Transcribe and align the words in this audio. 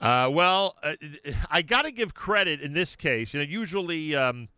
Uh, 0.00 0.28
well, 0.30 0.76
uh, 0.82 0.94
I 1.50 1.62
got 1.62 1.82
to 1.82 1.90
give 1.90 2.14
credit 2.14 2.60
in 2.60 2.74
this 2.74 2.96
case. 2.96 3.32
You 3.32 3.40
know, 3.40 3.46
usually 3.46 4.14
um, 4.14 4.48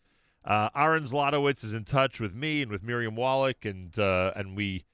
uh, 0.45 0.69
Aaron 0.75 1.05
Zlotowitz 1.05 1.63
is 1.63 1.73
in 1.73 1.85
touch 1.85 2.19
with 2.21 2.35
me 2.35 2.63
and 2.63 2.71
with 2.71 2.83
Miriam 2.83 3.15
Wallach, 3.15 3.65
and 3.65 3.97
uh, 3.99 4.33
and 4.35 4.57
we, 4.57 4.85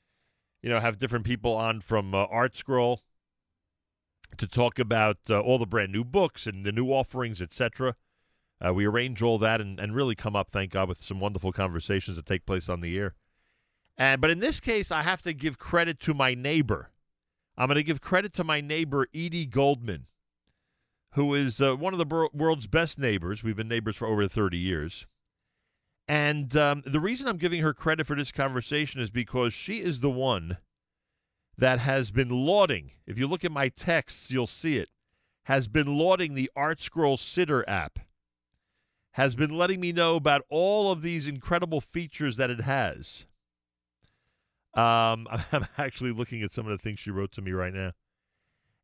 you 0.63 0.69
know, 0.69 0.81
have 0.81 0.99
different 0.99 1.25
people 1.25 1.55
on 1.55 1.81
from 1.81 2.15
uh, 2.15 2.25
Art 2.25 2.57
Scroll 2.57 3.01
to 4.37 4.47
talk 4.47 4.79
about 4.79 5.19
uh, 5.31 5.41
all 5.41 5.59
the 5.59 5.67
brand 5.67 5.93
new 5.93 6.05
books 6.05 6.47
and 6.47 6.67
the 6.67 6.73
new 6.73 6.89
offerings, 6.89 7.41
etc. 7.41 7.97
We 8.73 8.87
arrange 8.87 9.21
all 9.21 9.37
that 9.41 9.61
and, 9.61 9.79
and 9.79 9.95
really 9.95 10.15
come 10.15 10.35
up, 10.35 10.49
thank 10.51 10.73
God, 10.73 10.89
with 10.89 11.05
some 11.05 11.21
wonderful 11.21 11.53
conversations 11.53 12.17
that 12.17 12.25
take 12.25 12.47
place 12.47 12.67
on 12.67 12.81
the 12.81 12.97
air. 12.97 13.15
And 13.97 14.21
but 14.21 14.31
in 14.31 14.39
this 14.39 14.59
case, 14.59 14.91
I 14.91 15.03
have 15.03 15.23
to 15.23 15.33
give 15.33 15.59
credit 15.59 16.01
to 16.01 16.15
my 16.15 16.35
neighbor. 16.35 16.91
I'm 17.57 17.69
going 17.69 17.77
to 17.77 17.83
give 17.83 18.01
credit 18.01 18.33
to 18.35 18.45
my 18.45 18.61
neighbor 18.61 19.07
Edie 19.15 19.47
Goldman, 19.47 20.07
who 21.15 21.35
is 21.35 21.61
uh, 21.61 21.77
one 21.77 21.93
of 21.93 21.99
the 21.99 22.07
bor- 22.07 22.31
world's 22.33 22.67
best 22.67 22.99
neighbors. 22.99 23.43
We've 23.43 23.57
been 23.57 23.69
neighbors 23.69 23.97
for 23.97 24.07
over 24.07 24.27
30 24.27 24.59
years. 24.59 25.07
And 26.09 26.55
um, 26.57 26.83
the 26.85 27.01
reason 27.01 27.29
I'm 27.29 27.39
giving 27.39 27.63
her 27.63 27.73
credit 27.73 28.07
for 28.07 28.17
this 28.17 28.33
conversation 28.33 29.01
is 29.01 29.11
because 29.11 29.55
she 29.55 29.79
is 29.79 30.01
the 30.01 30.11
one 30.11 30.59
that 31.57 31.79
has 31.79 32.11
been 32.11 32.31
lauding. 32.31 32.91
If 33.07 33.17
you 33.17 33.27
look 33.27 33.45
at 33.45 33.53
my 33.53 33.69
texts, 33.69 34.31
you'll 34.31 34.47
see 34.49 34.77
it. 34.77 34.89
Has 35.45 35.69
been 35.69 35.87
lauding 35.87 36.35
the 36.35 36.51
Art 36.57 36.81
Scroll 36.81 37.17
Siddur 37.17 37.63
app. 37.69 38.01
Has 39.13 39.37
been 39.37 39.57
letting 39.57 39.81
me 39.81 39.93
know 39.93 40.17
about 40.17 40.43
all 40.51 40.91
of 40.91 41.03
these 41.03 41.29
incredible 41.29 41.81
features 41.81 42.37
that 42.37 42.51
it 42.51 42.63
has. 42.63 43.27
Um, 44.75 45.29
I'm 45.53 45.69
actually 45.79 46.13
looking 46.13 46.43
at 46.43 46.53
some 46.53 46.67
of 46.67 46.77
the 46.77 46.83
things 46.83 46.99
she 46.99 47.11
wrote 47.11 47.31
to 47.33 47.43
me 47.43 47.53
right 47.53 47.73
now, 47.73 47.93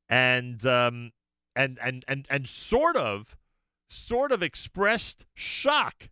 and 0.08 0.64
um, 0.64 1.10
and 1.54 1.78
and 1.82 2.04
and 2.08 2.26
and 2.30 2.48
sort 2.48 2.96
of, 2.96 3.36
sort 3.88 4.32
of 4.32 4.42
expressed 4.42 5.26
shock 5.34 6.10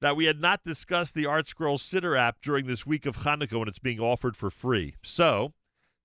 that 0.00 0.16
we 0.16 0.24
had 0.24 0.40
not 0.40 0.64
discussed 0.64 1.14
the 1.14 1.26
Art 1.26 1.46
Scroll 1.46 1.78
Siddur 1.78 2.18
app 2.18 2.38
during 2.42 2.66
this 2.66 2.84
week 2.84 3.06
of 3.06 3.18
Hanukkah 3.18 3.58
when 3.58 3.68
it's 3.68 3.78
being 3.78 4.00
offered 4.00 4.36
for 4.36 4.50
free. 4.50 4.96
So, 5.02 5.52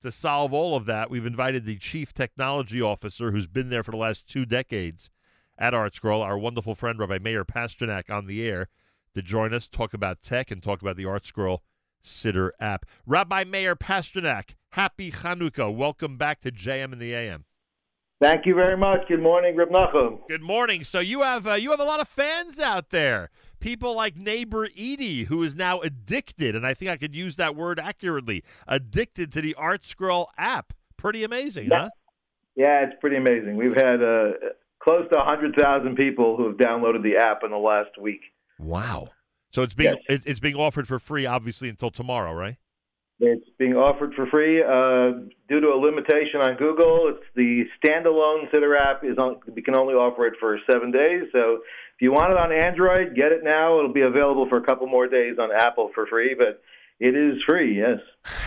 to 0.02 0.12
solve 0.12 0.54
all 0.54 0.76
of 0.76 0.86
that, 0.86 1.10
we've 1.10 1.26
invited 1.26 1.66
the 1.66 1.78
chief 1.78 2.14
technology 2.14 2.80
officer 2.80 3.32
who's 3.32 3.48
been 3.48 3.70
there 3.70 3.84
for 3.84 3.92
the 3.92 3.98
last 3.98 4.28
two 4.28 4.46
decades 4.46 5.10
at 5.58 5.74
Art 5.74 5.96
Scroll, 5.96 6.22
our 6.22 6.38
wonderful 6.38 6.76
friend 6.76 7.00
Rabbi 7.00 7.18
Meir 7.18 7.44
Pasternak, 7.44 8.12
on 8.12 8.28
the 8.28 8.48
air 8.48 8.70
to 9.16 9.24
join 9.24 9.52
us, 9.52 9.68
talk 9.68 9.96
about 9.96 10.22
tech, 10.22 10.52
and 10.52 10.62
talk 10.62 10.84
about 10.84 10.96
the 10.96 11.06
Art 11.06 11.26
Scroll 11.26 11.64
Siddur 12.04 12.52
app. 12.60 12.86
Rabbi 13.08 13.44
Meir 13.46 13.76
Pasternak, 13.76 14.56
happy 14.74 15.12
Chanukah. 15.12 15.76
Welcome 15.76 16.18
back 16.18 16.42
to 16.42 16.52
JM 16.52 16.94
and 16.94 17.02
the 17.02 17.16
AM. 17.16 17.46
Thank 18.20 18.46
you 18.48 18.56
very 18.56 18.76
much. 18.76 19.02
Good 19.08 19.22
morning, 19.22 19.56
Reb 19.56 19.70
Nachum. 19.70 20.20
Good 20.28 20.42
morning. 20.42 20.84
So 20.84 21.00
you 21.00 21.22
have 21.22 21.46
uh, 21.46 21.54
you 21.54 21.70
have 21.72 21.80
a 21.80 21.84
lot 21.86 22.00
of 22.00 22.08
fans 22.08 22.60
out 22.60 22.90
there. 22.90 23.30
People 23.60 23.96
like 23.96 24.16
neighbor 24.16 24.66
Edie, 24.76 25.26
who 25.26 25.44
is 25.44 25.56
now 25.56 25.82
addicted, 25.82 26.56
and 26.56 26.66
I 26.66 26.74
think 26.74 26.92
I 26.92 26.98
could 26.98 27.16
use 27.16 27.36
that 27.36 27.56
word 27.56 27.80
accurately, 27.80 28.44
addicted 28.68 29.32
to 29.34 29.42
the 29.42 29.56
Art 29.56 29.86
Scroll 29.86 30.30
app. 30.38 30.74
Pretty 30.96 31.24
amazing, 31.24 31.68
yeah. 31.70 31.80
huh? 31.80 31.90
Yeah, 32.56 32.86
it's 32.86 32.96
pretty 33.00 33.18
amazing. 33.18 33.56
We've 33.56 33.76
had 33.76 34.02
uh, 34.02 34.32
close 34.80 35.08
to 35.12 35.18
100,000 35.18 35.96
people 35.96 36.38
who 36.38 36.48
have 36.48 36.58
downloaded 36.58 37.04
the 37.04 37.18
app 37.18 37.44
in 37.44 37.52
the 37.52 37.58
last 37.58 38.00
week. 38.00 38.22
Wow. 38.60 39.10
So 39.52 39.62
it's 39.62 39.74
being 39.74 39.96
Yes. 40.10 40.22
it's 40.26 40.40
being 40.40 40.56
offered 40.56 40.88
for 40.88 41.00
free, 41.00 41.26
obviously, 41.26 41.70
until 41.70 41.90
tomorrow, 41.92 42.34
right? 42.34 42.58
It's 43.20 43.46
being 43.58 43.74
offered 43.74 44.14
for 44.14 44.28
free 44.28 44.62
uh, 44.62 45.26
due 45.50 45.60
to 45.60 45.68
a 45.70 45.80
limitation 45.80 46.40
on 46.42 46.56
Google. 46.56 47.12
It's 47.16 47.26
the 47.36 47.64
standalone 47.84 48.52
Siddur 48.54 48.80
app 48.80 49.04
is 49.04 49.18
on. 49.18 49.38
We 49.54 49.64
can 49.64 49.76
only 49.76 49.96
offer 49.96 50.28
it 50.28 50.36
for 50.40 50.60
seven 50.70 50.92
days. 50.92 51.24
So 51.32 51.62
if 51.96 52.02
you 52.02 52.12
want 52.12 52.32
it 52.32 52.38
on 52.38 52.52
Android, 52.52 53.16
get 53.16 53.32
it 53.32 53.44
now. 53.44 53.80
It'll 53.80 53.94
be 53.94 54.02
available 54.02 54.48
for 54.48 54.60
a 54.60 54.64
couple 54.64 54.86
more 54.86 55.08
days 55.08 55.38
on 55.40 55.50
Apple 55.52 55.90
for 55.96 56.06
free, 56.06 56.36
but 56.38 56.62
it 57.00 57.16
is 57.16 57.42
free. 57.48 57.80
Yes. 57.80 58.00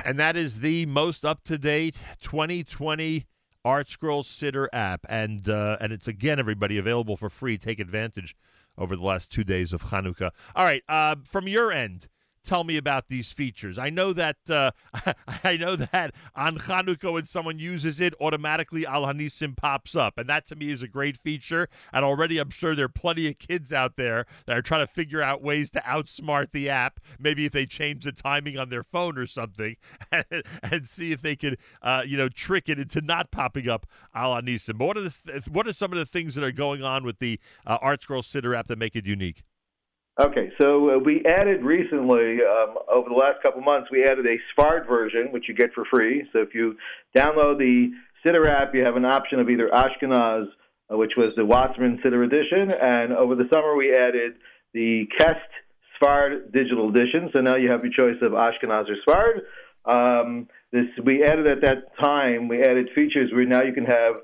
And 0.04 0.20
that 0.20 0.36
is 0.36 0.60
the 0.60 0.86
most 0.86 1.24
up 1.24 1.42
to 1.44 1.58
date 1.58 1.96
2020 2.22 3.26
Art 3.64 3.90
Scroll 3.90 4.22
Siddur 4.22 4.68
app, 4.72 5.04
and 5.08 5.48
uh, 5.48 5.76
and 5.80 5.92
it's 5.92 6.08
again 6.08 6.38
everybody 6.38 6.78
available 6.78 7.16
for 7.16 7.28
free. 7.28 7.58
Take 7.58 7.78
advantage 7.78 8.36
over 8.78 8.96
the 8.96 9.04
last 9.04 9.30
two 9.30 9.44
days 9.44 9.72
of 9.72 9.84
Hanukkah. 9.84 10.30
All 10.54 10.64
right, 10.64 10.82
uh, 10.88 11.16
from 11.24 11.46
your 11.46 11.72
end. 11.72 12.08
Tell 12.42 12.64
me 12.64 12.78
about 12.78 13.08
these 13.08 13.32
features. 13.32 13.78
I 13.78 13.90
know 13.90 14.14
that 14.14 14.36
uh, 14.48 14.70
I 15.44 15.58
know 15.58 15.76
that 15.76 16.14
on 16.34 16.58
Hanukkah 16.58 17.12
when 17.12 17.26
someone 17.26 17.58
uses 17.58 18.00
it, 18.00 18.14
automatically 18.18 18.86
Al 18.86 19.02
Hanisim 19.02 19.54
pops 19.54 19.94
up, 19.94 20.16
and 20.16 20.26
that 20.28 20.46
to 20.46 20.56
me 20.56 20.70
is 20.70 20.82
a 20.82 20.88
great 20.88 21.18
feature. 21.18 21.68
And 21.92 22.02
already, 22.02 22.38
I'm 22.38 22.48
sure 22.48 22.74
there 22.74 22.86
are 22.86 22.88
plenty 22.88 23.28
of 23.28 23.38
kids 23.38 23.74
out 23.74 23.96
there 23.96 24.24
that 24.46 24.56
are 24.56 24.62
trying 24.62 24.86
to 24.86 24.92
figure 24.92 25.20
out 25.20 25.42
ways 25.42 25.68
to 25.70 25.80
outsmart 25.80 26.52
the 26.52 26.70
app. 26.70 26.98
Maybe 27.18 27.44
if 27.44 27.52
they 27.52 27.66
change 27.66 28.04
the 28.04 28.12
timing 28.12 28.56
on 28.58 28.70
their 28.70 28.84
phone 28.84 29.18
or 29.18 29.26
something, 29.26 29.76
and, 30.10 30.24
and 30.62 30.88
see 30.88 31.12
if 31.12 31.20
they 31.20 31.36
could, 31.36 31.58
uh, 31.82 32.04
you 32.06 32.16
know, 32.16 32.30
trick 32.30 32.70
it 32.70 32.78
into 32.78 33.02
not 33.02 33.30
popping 33.30 33.68
up 33.68 33.86
Al 34.14 34.34
Hanisim. 34.34 34.78
But 34.78 34.86
what 34.86 34.96
are 34.96 35.02
the, 35.02 35.42
what 35.50 35.66
are 35.66 35.74
some 35.74 35.92
of 35.92 35.98
the 35.98 36.06
things 36.06 36.34
that 36.36 36.44
are 36.44 36.52
going 36.52 36.82
on 36.82 37.04
with 37.04 37.18
the 37.18 37.38
uh, 37.66 37.76
Art 37.82 38.02
Scroll 38.02 38.22
Siddur 38.22 38.56
app 38.56 38.68
that 38.68 38.78
make 38.78 38.96
it 38.96 39.04
unique? 39.04 39.42
Okay, 40.20 40.50
so 40.60 40.90
uh, 40.90 40.98
we 40.98 41.24
added 41.24 41.62
recently, 41.64 42.40
um, 42.42 42.74
over 42.92 43.08
the 43.08 43.14
last 43.14 43.42
couple 43.42 43.62
months, 43.62 43.88
we 43.90 44.04
added 44.04 44.26
a 44.26 44.36
Sfard 44.52 44.86
version, 44.86 45.28
which 45.30 45.48
you 45.48 45.54
get 45.54 45.72
for 45.72 45.86
free. 45.86 46.28
So 46.34 46.40
if 46.40 46.54
you 46.54 46.76
download 47.16 47.56
the 47.56 47.90
Siddur 48.22 48.46
app, 48.46 48.74
you 48.74 48.84
have 48.84 48.96
an 48.96 49.06
option 49.06 49.40
of 49.40 49.48
either 49.48 49.70
Ashkenaz, 49.72 50.44
uh, 50.92 50.98
which 50.98 51.12
was 51.16 51.34
the 51.36 51.46
Wasserman 51.46 52.02
Siddur 52.04 52.22
edition, 52.22 52.70
and 52.70 53.14
over 53.14 53.34
the 53.34 53.48
summer 53.50 53.74
we 53.74 53.94
added 53.94 54.34
the 54.74 55.08
Kest 55.16 55.38
Sfard 55.96 56.52
digital 56.52 56.90
edition. 56.90 57.30
So 57.32 57.40
now 57.40 57.56
you 57.56 57.70
have 57.70 57.82
your 57.82 57.92
choice 57.94 58.20
of 58.20 58.32
Ashkenaz 58.32 58.88
or 58.90 58.96
Sfard. 59.06 59.40
Um, 59.86 60.48
this 60.70 60.84
we 61.02 61.24
added 61.24 61.46
at 61.46 61.62
that 61.62 61.98
time. 61.98 62.46
We 62.48 62.62
added 62.62 62.90
features 62.94 63.32
where 63.32 63.46
now 63.46 63.62
you 63.62 63.72
can 63.72 63.86
have 63.86 64.16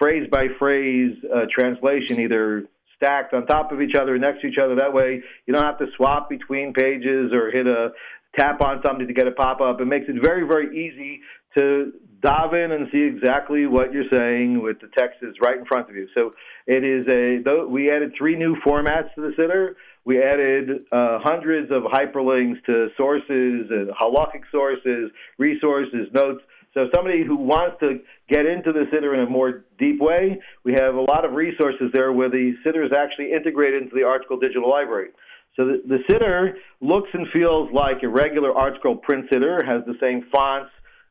phrase 0.00 0.26
by 0.32 0.48
phrase 0.58 1.16
uh, 1.32 1.42
translation, 1.48 2.18
either 2.18 2.64
stacked 3.04 3.34
on 3.34 3.46
top 3.46 3.72
of 3.72 3.82
each 3.82 3.94
other, 3.94 4.18
next 4.18 4.40
to 4.40 4.46
each 4.46 4.58
other. 4.62 4.76
That 4.76 4.92
way, 4.92 5.22
you 5.46 5.54
don't 5.54 5.64
have 5.64 5.78
to 5.78 5.86
swap 5.96 6.28
between 6.28 6.72
pages 6.72 7.32
or 7.32 7.50
hit 7.50 7.66
a 7.66 7.90
tap 8.38 8.60
on 8.60 8.80
something 8.84 9.06
to 9.06 9.12
get 9.12 9.26
a 9.26 9.32
pop 9.32 9.60
up. 9.60 9.80
It 9.80 9.86
makes 9.86 10.06
it 10.08 10.16
very, 10.22 10.46
very 10.46 10.68
easy 10.76 11.20
to 11.58 11.92
dive 12.20 12.54
in 12.54 12.72
and 12.72 12.88
see 12.90 13.02
exactly 13.02 13.66
what 13.66 13.92
you're 13.92 14.08
saying 14.10 14.62
with 14.62 14.80
the 14.80 14.88
text 14.96 15.18
is 15.22 15.34
right 15.40 15.58
in 15.58 15.64
front 15.66 15.88
of 15.88 15.94
you. 15.94 16.08
So 16.14 16.32
it 16.66 16.82
is 16.82 17.06
a. 17.08 17.66
We 17.68 17.90
added 17.90 18.12
three 18.16 18.36
new 18.36 18.56
formats 18.66 19.14
to 19.14 19.20
the 19.20 19.32
siddur. 19.38 19.74
We 20.04 20.22
added 20.22 20.84
uh, 20.92 21.18
hundreds 21.22 21.70
of 21.70 21.82
hyperlinks 21.84 22.62
to 22.66 22.88
sources, 22.96 23.70
uh, 23.70 23.92
halakhic 24.00 24.42
sources, 24.50 25.10
resources, 25.38 26.08
notes. 26.12 26.42
So 26.74 26.88
somebody 26.92 27.24
who 27.24 27.36
wants 27.36 27.76
to 27.80 28.00
get 28.28 28.46
into 28.46 28.72
the 28.72 28.84
siddur 28.92 29.14
in 29.14 29.20
a 29.20 29.30
more 29.30 29.64
deep 29.78 30.00
way, 30.00 30.40
we 30.64 30.72
have 30.72 30.96
a 30.96 31.00
lot 31.00 31.24
of 31.24 31.32
resources 31.32 31.90
there 31.94 32.12
where 32.12 32.28
the 32.28 32.52
siddur 32.66 32.84
is 32.84 32.92
actually 32.92 33.32
integrated 33.32 33.84
into 33.84 33.94
the 33.94 34.02
ArtScroll 34.02 34.40
digital 34.40 34.68
library. 34.68 35.10
So 35.56 35.66
the, 35.66 35.82
the 35.86 35.98
siddur 36.10 36.54
looks 36.80 37.08
and 37.12 37.28
feels 37.32 37.70
like 37.72 38.02
a 38.02 38.08
regular 38.08 38.52
ArtScroll 38.52 39.02
print 39.02 39.30
siddur, 39.30 39.64
has 39.64 39.84
the 39.86 39.94
same 40.00 40.26
fonts, 40.32 40.70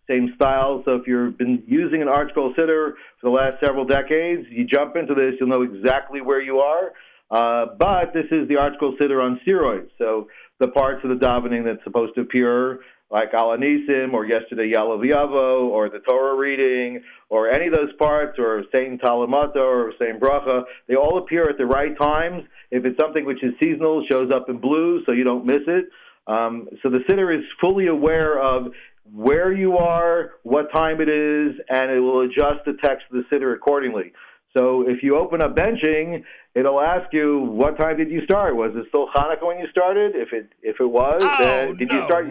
same 0.09 0.33
styles. 0.35 0.83
So 0.83 0.95
if 0.95 1.07
you've 1.07 1.37
been 1.37 1.63
using 1.65 2.01
an 2.01 2.09
ArtScroll 2.09 2.53
siddur 2.55 2.95
for 3.21 3.23
the 3.23 3.29
last 3.29 3.63
several 3.63 3.85
decades, 3.85 4.45
you 4.49 4.65
jump 4.65 4.97
into 4.97 5.13
this, 5.13 5.35
you'll 5.39 5.47
know 5.47 5.61
exactly 5.61 6.19
where 6.19 6.41
you 6.41 6.59
are. 6.59 6.91
Uh, 7.31 7.67
but 7.79 8.13
this 8.13 8.25
is 8.31 8.49
the 8.49 8.55
ArtScroll 8.55 8.97
siddur 8.99 9.23
on 9.23 9.39
steroids. 9.47 9.87
So 9.97 10.27
the 10.59 10.67
parts 10.67 10.99
of 11.05 11.09
the 11.09 11.25
davening 11.25 11.63
that's 11.63 11.83
supposed 11.85 12.15
to 12.15 12.21
appear 12.21 12.81
like 13.13 13.31
Al 13.35 13.49
Hanisim 13.49 14.11
or 14.11 14.25
yesterday 14.25 14.71
Yalav 14.75 15.07
Yavo 15.07 15.65
or 15.69 15.87
the 15.87 15.99
Torah 15.99 16.35
reading 16.35 16.99
or 17.29 17.47
any 17.47 17.67
of 17.67 17.73
those 17.73 17.93
parts 17.99 18.39
or 18.39 18.63
saying 18.75 18.97
Tal 19.05 19.25
Umatar 19.25 19.55
or 19.55 19.93
saying 19.99 20.19
Bracha, 20.19 20.63
they 20.87 20.95
all 20.95 21.19
appear 21.19 21.47
at 21.47 21.59
the 21.59 21.65
right 21.65 21.95
times. 21.97 22.43
If 22.71 22.85
it's 22.85 22.99
something 22.99 23.23
which 23.23 23.43
is 23.43 23.53
seasonal, 23.61 24.03
shows 24.09 24.31
up 24.33 24.49
in 24.49 24.57
blue 24.57 25.03
so 25.05 25.13
you 25.13 25.23
don't 25.23 25.45
miss 25.45 25.61
it. 25.67 25.85
Um, 26.25 26.67
so 26.81 26.89
the 26.89 26.99
siddur 27.07 27.37
is 27.37 27.45
fully 27.61 27.85
aware 27.85 28.41
of 28.41 28.71
where 29.13 29.53
you 29.53 29.77
are, 29.77 30.31
what 30.41 30.73
time 30.73 30.99
it 30.99 31.09
is, 31.09 31.53
and 31.69 31.91
it 31.91 31.99
will 31.99 32.21
adjust 32.21 32.65
the 32.65 32.73
text 32.83 33.05
of 33.11 33.17
the 33.17 33.23
siddur 33.31 33.53
accordingly. 33.53 34.11
So 34.57 34.87
if 34.87 35.03
you 35.03 35.17
open 35.17 35.43
up 35.43 35.55
benching, 35.55 36.23
it'll 36.55 36.81
ask 36.81 37.13
you 37.13 37.41
what 37.41 37.77
time 37.77 37.97
did 37.97 38.09
you 38.09 38.23
start? 38.23 38.55
Was 38.55 38.71
it 38.75 38.85
still 38.89 39.07
Hanukkah 39.15 39.45
when 39.45 39.59
you 39.59 39.67
started? 39.69 40.13
If 40.15 40.33
it 40.33 40.49
if 40.63 40.79
it 40.79 40.85
was, 40.89 41.19
Oh, 41.21 41.35
then 41.39 41.77
did 41.77 41.91
you 41.91 41.99
no. 41.99 42.05
start? 42.05 42.27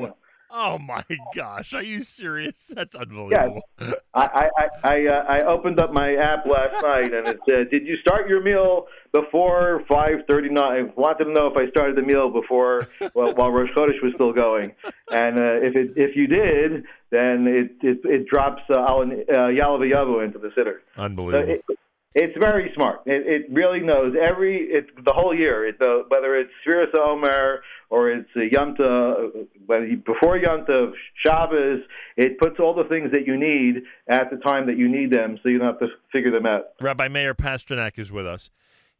Oh 0.54 0.78
my 0.78 1.02
gosh, 1.34 1.72
are 1.72 1.82
you 1.82 2.02
serious? 2.02 2.70
That's 2.74 2.94
unbelievable. 2.94 3.62
I 3.80 3.94
I 4.14 4.48
I 4.58 4.68
I, 4.84 5.06
uh, 5.06 5.24
I 5.26 5.40
opened 5.46 5.80
up 5.80 5.94
my 5.94 6.14
app 6.14 6.44
last 6.44 6.74
night 6.82 7.14
and 7.14 7.26
it 7.26 7.40
said, 7.48 7.70
"Did 7.70 7.86
you 7.86 7.96
start 8.02 8.28
your 8.28 8.42
meal 8.42 8.86
before 9.12 9.82
5:39?" 9.90 10.58
I 10.58 10.82
wanted 10.94 11.24
to 11.24 11.32
know 11.32 11.46
if 11.46 11.56
I 11.56 11.70
started 11.70 11.96
the 11.96 12.02
meal 12.02 12.28
before 12.30 12.88
well, 13.14 13.34
while 13.34 13.50
Rosh 13.50 13.70
Chodesh 13.74 14.02
was 14.02 14.12
still 14.14 14.34
going, 14.34 14.72
and 15.10 15.38
uh, 15.38 15.66
if 15.66 15.74
it 15.74 15.94
if 15.96 16.14
you 16.14 16.26
did, 16.26 16.84
then 17.10 17.46
it 17.46 17.72
it, 17.82 18.00
it 18.04 18.28
drops 18.28 18.60
uh, 18.68 18.74
uh, 18.74 18.98
Yalav 19.48 19.80
Yavu 19.80 20.22
into 20.22 20.38
the 20.38 20.48
siddur. 20.48 20.80
So 20.96 21.02
Unbelievable. 21.02 21.54
it, 21.54 21.78
It's 22.14 22.36
very 22.38 22.70
smart. 22.74 23.02
It, 23.06 23.26
it 23.26 23.52
really 23.52 23.80
knows 23.80 24.14
every 24.20 24.68
it's 24.70 24.90
the 25.04 25.12
whole 25.12 25.34
year. 25.34 25.72
Whether 26.08 26.36
it's 26.36 26.50
Sfiras 26.66 26.94
Omer 26.98 27.62
or 27.88 28.10
it's 28.10 28.28
Yom 28.34 28.74
Tov, 28.74 29.48
before 30.04 30.38
Tov, 30.38 30.92
Shabbos, 31.24 31.80
it 32.16 32.38
puts 32.38 32.60
all 32.60 32.74
the 32.74 32.84
things 32.84 33.12
that 33.12 33.26
you 33.26 33.38
need 33.38 33.82
at 34.08 34.30
the 34.30 34.36
time 34.38 34.66
that 34.66 34.76
you 34.76 34.88
need 34.88 35.10
them, 35.10 35.38
so 35.42 35.48
you 35.48 35.58
don't 35.58 35.68
have 35.68 35.80
to 35.80 35.88
figure 36.12 36.30
them 36.30 36.46
out. 36.46 36.64
Rabbi 36.80 37.08
Meir 37.08 37.34
Pasternak 37.34 37.98
is 37.98 38.12
with 38.12 38.26
us. 38.26 38.50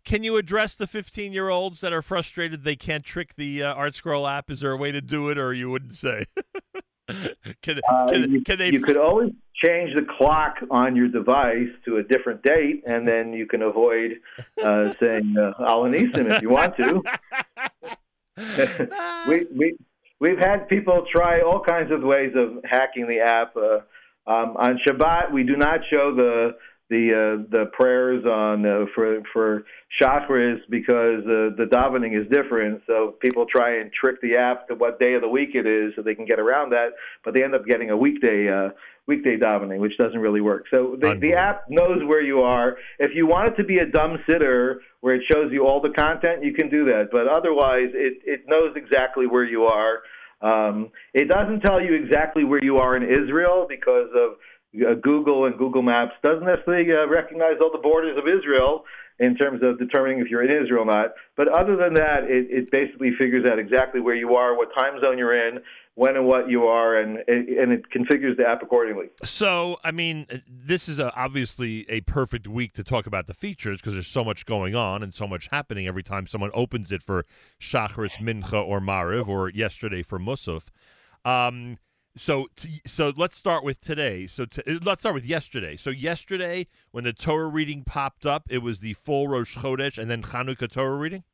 Can 0.05 0.25
you 0.25 0.37
address 0.37 0.75
the 0.75 0.87
15 0.87 1.33
year 1.33 1.49
olds 1.49 1.81
that 1.81 1.93
are 1.93 2.03
frustrated 2.03 2.65
they 2.65 2.77
can't 2.77 3.05
trick 3.05 3.37
the 3.37 3.63
uh, 3.63 3.75
ArtScroll 3.77 4.31
app? 4.31 4.51
Is 4.51 4.61
there 4.61 4.73
a 4.73 4.77
way 4.77 4.91
to 4.91 5.01
do 5.01 5.29
it, 5.29 5.39
or 5.39 5.53
you 5.53 5.71
wouldn't 5.71 5.95
say? 5.95 6.25
can, 7.63 7.81
Uh, 7.89 8.11
can, 8.11 8.31
you, 8.31 8.43
can 8.43 8.59
they? 8.59 8.71
you 8.71 8.81
could 8.81 8.97
always 8.97 9.33
change 9.55 9.95
the 9.95 10.07
clock 10.19 10.57
on 10.71 10.97
your 10.97 11.09
device 11.09 11.69
to 11.85 11.99
a 11.99 12.03
different 12.03 12.43
date, 12.43 12.83
and 12.87 13.07
then 13.07 13.33
you 13.33 13.47
can 13.47 13.63
avoid 13.63 14.13
uh, 14.63 14.93
saying 15.01 15.35
uh, 15.39 15.53
Al 15.67 15.83
Hanisim 15.85 16.33
if 16.33 16.43
you 16.43 16.51
want 16.51 16.77
to. 16.77 17.03
we, 19.29 19.47
we, 19.55 19.77
we've 20.21 20.39
had 20.39 20.69
people 20.69 21.05
try 21.11 21.41
all 21.41 21.61
kinds 21.61 21.91
of 21.93 22.03
ways 22.03 22.33
of 22.37 22.65
hacking 22.65 23.07
the 23.07 23.21
app. 23.21 23.57
Uh, 23.57 23.81
um, 24.25 24.57
on 24.57 24.79
Shabbat, 24.87 25.33
we 25.33 25.43
do 25.43 25.57
not 25.57 25.81
show 25.91 26.15
the 26.15 26.57
the 26.93 27.09
uh, 27.09 27.49
the 27.51 27.65
prayers 27.73 28.25
on 28.27 28.67
uh, 28.67 28.85
for 28.95 29.23
for 29.33 29.65
chakras 30.01 30.59
because 30.69 31.25
uh, 31.25 31.57
the 31.57 31.67
davening 31.73 32.19
is 32.19 32.29
different. 32.31 32.83
So 32.87 33.15
people 33.21 33.47
try 33.47 33.81
and 33.81 33.91
trick 33.93 34.21
the 34.21 34.37
app 34.37 34.69
to 34.69 34.75
what 34.75 35.01
day 35.01 35.15
of 35.15 35.23
the 35.23 35.29
week 35.29 35.51
it 35.55 35.67
is, 35.67 35.95
so 35.97 36.03
they 36.03 36.15
can 36.15 36.27
get 36.27 36.39
around 36.39 36.71
that. 36.71 36.91
But 37.25 37.35
they 37.35 37.43
end 37.43 37.55
up 37.55 37.65
getting 37.65 37.91
a 37.91 37.97
weekday 37.97 38.49
uh, 38.49 38.71
weekday 39.07 39.39
davening, 39.39 39.79
which 39.79 39.97
doesn't 39.97 40.21
really 40.21 40.43
work. 40.43 40.67
So 40.71 40.97
the, 41.01 41.19
the 41.19 41.33
app 41.33 41.65
knows 41.69 42.05
where 42.07 42.23
you 42.23 42.43
are. 42.43 42.77
If 42.99 43.13
you 43.15 43.27
want 43.27 43.49
it 43.49 43.57
to 43.57 43.65
be 43.65 43.79
a 43.79 43.87
dumb 43.87 44.19
siddur 44.29 44.77
where 45.01 45.15
it 45.15 45.23
shows 45.33 45.51
you 45.51 45.67
all 45.67 45.81
the 45.81 45.91
content, 45.91 46.45
you 46.45 46.53
can 46.53 46.69
do 46.69 46.85
that. 46.85 47.09
But 47.11 47.27
otherwise, 47.27 47.89
it 47.95 48.21
it 48.27 48.43
knows 48.47 48.77
exactly 48.77 49.27
where 49.27 49.45
you 49.45 49.65
are. 49.65 50.03
Um, 50.43 50.91
it 51.15 51.29
doesn't 51.29 51.61
tell 51.61 51.81
you 51.81 51.95
exactly 51.95 52.45
where 52.45 52.63
you 52.63 52.79
are 52.79 52.97
in 52.97 53.05
Israel 53.05 53.65
because 53.69 54.11
of 54.15 54.39
Google 55.03 55.45
and 55.45 55.57
Google 55.59 55.83
Maps 55.83 56.13
doesn't 56.23 56.45
necessarily 56.45 56.91
uh, 56.93 57.07
recognize 57.09 57.57
all 57.61 57.71
the 57.71 57.83
borders 57.83 58.17
of 58.17 58.25
Israel 58.27 58.85
in 59.19 59.37
terms 59.37 59.61
of 59.63 59.79
determining 59.79 60.21
if 60.21 60.29
you're 60.29 60.43
in 60.43 60.65
Israel 60.65 60.83
or 60.83 60.87
not. 60.87 61.11
But 61.37 61.49
other 61.49 61.77
than 61.77 61.95
that, 61.95 62.25
it, 62.25 62.47
it 62.51 62.71
basically 62.71 63.13
figures 63.21 63.49
out 63.51 63.59
exactly 63.59 64.01
where 64.01 64.15
you 64.15 64.35
are, 64.35 64.57
what 64.57 64.69
time 64.77 65.01
zone 65.03 65.19
you're 65.19 65.49
in, 65.49 65.59
when 65.95 66.17
and 66.17 66.27
what 66.27 66.49
you 66.49 66.65
are, 66.65 66.97
and 66.97 67.19
and 67.29 67.71
it 67.73 67.85
configures 67.95 68.37
the 68.39 68.49
app 68.49 68.63
accordingly. 68.63 69.11
So, 69.23 69.77
I 69.85 69.91
mean, 69.91 70.27
this 70.49 70.89
is 70.89 70.99
a, 70.99 71.15
obviously 71.15 71.85
a 71.91 72.01
perfect 72.01 72.49
week 72.49 72.73
to 72.75 72.83
talk 72.83 73.07
about 73.07 73.27
the 73.27 73.35
features 73.35 73.81
because 73.81 73.93
there's 73.93 74.07
so 74.07 74.25
much 74.25 74.47
going 74.47 74.75
on 74.75 75.03
and 75.03 75.15
so 75.15 75.27
much 75.27 75.49
happening 75.51 75.87
every 75.87 76.03
time 76.03 76.27
someone 76.27 76.51
opens 76.55 76.91
it 76.93 77.03
for 77.03 77.27
Shacharis, 77.61 78.19
Mincha, 78.19 78.67
or 78.67 78.81
Mariv, 78.81 79.29
or 79.29 79.51
yesterday 79.51 80.03
for 80.03 80.19
Musaf. 80.19 80.63
Um, 81.25 81.77
so 82.17 82.49
t- 82.57 82.81
so 82.87 83.13
let's 83.17 83.37
start 83.37 83.65
with 83.65 83.81
today. 83.81 84.27
So 84.27 84.45
t- 84.45 84.63
let's 84.83 85.03
start 85.03 85.15
with 85.15 85.25
yesterday. 85.25 85.77
So 85.77 85.91
yesterday, 85.91 86.67
when 86.91 87.05
the 87.05 87.13
Torah 87.13 87.49
reading 87.49 87.85
popped 87.85 88.27
up, 88.27 88.45
it 88.51 88.59
was 88.59 88.81
the 88.81 88.95
full 88.95 89.29
Rosh 89.29 89.57
Chodesh 89.57 89.99
and 89.99 90.11
then 90.11 90.23
Chanukah 90.23 90.71
Torah 90.71 90.97
reading. 90.97 91.25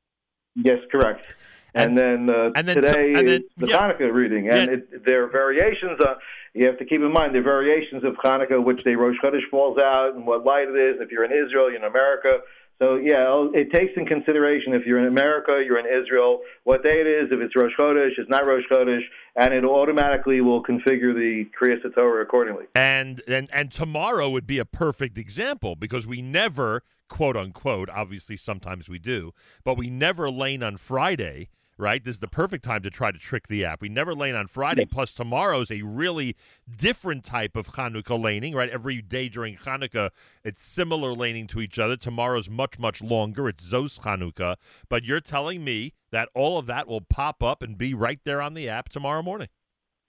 Yes, 0.54 0.78
correct. 0.90 1.26
And, 1.74 1.98
and 1.98 2.28
then, 2.28 2.34
uh, 2.34 2.50
and 2.56 2.66
then 2.66 2.76
today 2.76 3.12
so, 3.12 3.18
and 3.18 3.28
then, 3.28 3.44
the 3.58 3.68
yeah. 3.68 3.92
Hanukkah 3.92 4.12
reading, 4.12 4.48
and 4.48 4.70
Yeah. 4.70 4.76
it, 4.76 5.04
there 5.04 5.22
are 5.24 5.28
variations. 5.28 6.00
Uh, 6.00 6.14
you 6.54 6.66
have 6.66 6.78
to 6.78 6.84
keep 6.84 7.00
in 7.02 7.12
mind 7.12 7.34
there 7.34 7.42
are 7.42 7.44
variations 7.44 8.04
of 8.04 8.14
Hanukkah, 8.14 8.62
which 8.62 8.82
day 8.84 8.94
Rosh 8.94 9.16
Chodesh 9.22 9.48
falls 9.50 9.78
out, 9.78 10.14
and 10.14 10.26
what 10.26 10.44
light 10.44 10.66
it 10.68 10.76
is. 10.76 11.00
If 11.00 11.10
you're 11.10 11.24
in 11.24 11.32
Israel, 11.32 11.70
you're 11.70 11.76
in 11.76 11.84
America. 11.84 12.38
So 12.80 12.96
yeah, 12.96 13.26
oh, 13.26 13.50
it 13.54 13.72
takes 13.72 13.92
in 13.96 14.06
consideration 14.06 14.72
if 14.72 14.86
you're 14.86 15.00
in 15.00 15.06
America, 15.06 15.60
you're 15.66 15.80
in 15.80 15.86
Israel, 15.86 16.40
what 16.62 16.84
day 16.84 17.00
it 17.00 17.06
is. 17.08 17.28
If 17.32 17.40
it's 17.40 17.56
Rosh 17.56 17.72
Chodesh, 17.78 18.12
it's 18.16 18.30
not 18.30 18.46
Rosh 18.46 18.62
Chodesh, 18.70 19.02
and 19.34 19.52
it 19.52 19.64
automatically 19.64 20.40
will 20.40 20.62
configure 20.62 21.12
the 21.12 21.46
Kriyas 21.60 21.82
Torah 21.94 22.22
accordingly. 22.22 22.66
And 22.76 23.20
and 23.26 23.48
and 23.52 23.72
tomorrow 23.72 24.30
would 24.30 24.46
be 24.46 24.58
a 24.58 24.64
perfect 24.64 25.18
example 25.18 25.74
because 25.74 26.06
we 26.06 26.22
never 26.22 26.84
quote 27.08 27.36
unquote 27.36 27.88
obviously 27.90 28.36
sometimes 28.36 28.88
we 28.88 29.00
do, 29.00 29.32
but 29.64 29.76
we 29.76 29.90
never 29.90 30.30
lane 30.30 30.62
on 30.62 30.76
Friday, 30.76 31.48
right? 31.78 32.04
This 32.04 32.16
is 32.16 32.20
the 32.20 32.28
perfect 32.28 32.64
time 32.64 32.82
to 32.82 32.90
try 32.90 33.12
to 33.12 33.18
trick 33.18 33.48
the 33.48 33.64
app. 33.64 33.80
We 33.80 33.88
never 33.88 34.14
lane 34.14 34.34
on 34.34 34.48
Friday. 34.48 34.84
Plus 34.84 35.12
tomorrow's 35.12 35.70
a 35.70 35.82
really 35.82 36.36
different 36.76 37.24
type 37.24 37.56
of 37.56 37.68
Hanukkah 37.68 38.20
laning, 38.20 38.54
right? 38.54 38.68
Every 38.68 39.00
day 39.00 39.28
during 39.28 39.56
Hanukkah, 39.56 40.10
it's 40.44 40.64
similar 40.64 41.12
laning 41.12 41.46
to 41.48 41.60
each 41.60 41.78
other. 41.78 41.96
Tomorrow's 41.96 42.50
much 42.50 42.78
much 42.78 43.00
longer. 43.00 43.48
It's 43.48 43.72
Zos 43.72 44.00
Hanukkah, 44.00 44.56
but 44.88 45.04
you're 45.04 45.20
telling 45.20 45.64
me 45.64 45.94
that 46.10 46.28
all 46.34 46.58
of 46.58 46.66
that 46.66 46.88
will 46.88 47.00
pop 47.00 47.42
up 47.42 47.62
and 47.62 47.78
be 47.78 47.94
right 47.94 48.20
there 48.24 48.42
on 48.42 48.54
the 48.54 48.68
app 48.68 48.88
tomorrow 48.88 49.22
morning. 49.22 49.48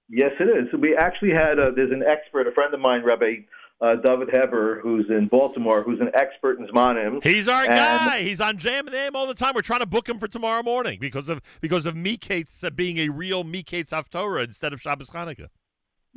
Yes, 0.10 0.32
it 0.40 0.46
is. 0.46 0.68
So 0.72 0.78
We 0.78 0.96
actually 0.98 1.32
had 1.32 1.60
uh, 1.60 1.72
there's 1.76 1.92
an 1.92 2.04
expert, 2.04 2.48
a 2.48 2.52
friend 2.52 2.74
of 2.74 2.80
mine, 2.80 3.04
Rabbi 3.04 3.46
uh, 3.82 3.96
David 3.96 4.30
Heber, 4.34 4.80
who's 4.82 5.06
in 5.10 5.28
Baltimore, 5.28 5.84
who's 5.84 6.00
an 6.02 6.10
expert 6.14 6.60
in 6.60 6.68
Zmanim. 6.68 7.24
He's 7.24 7.48
our 7.48 7.62
And- 7.64 7.70
guy. 7.70 8.22
He's 8.24 8.42
on 8.42 8.58
Jam 8.58 8.88
and 8.88 8.96
AM 8.96 9.16
all 9.16 9.28
the 9.28 9.34
time. 9.34 9.54
We're 9.56 9.62
trying 9.62 9.80
to 9.80 9.86
book 9.86 10.08
him 10.10 10.20
for 10.20 10.28
tomorrow 10.28 10.64
morning 10.64 10.98
because 11.00 11.30
of 11.30 11.42
because 11.62 11.86
of 11.86 11.96
Mikates 11.96 12.64
uh, 12.64 12.70
being 12.70 12.98
a 12.98 13.10
real 13.10 13.44
Mikates 13.44 13.92
Haftorah 13.92 14.44
instead 14.46 14.74
of 14.74 14.82
Shabbos 14.82 15.10
Chanukah. 15.10 15.48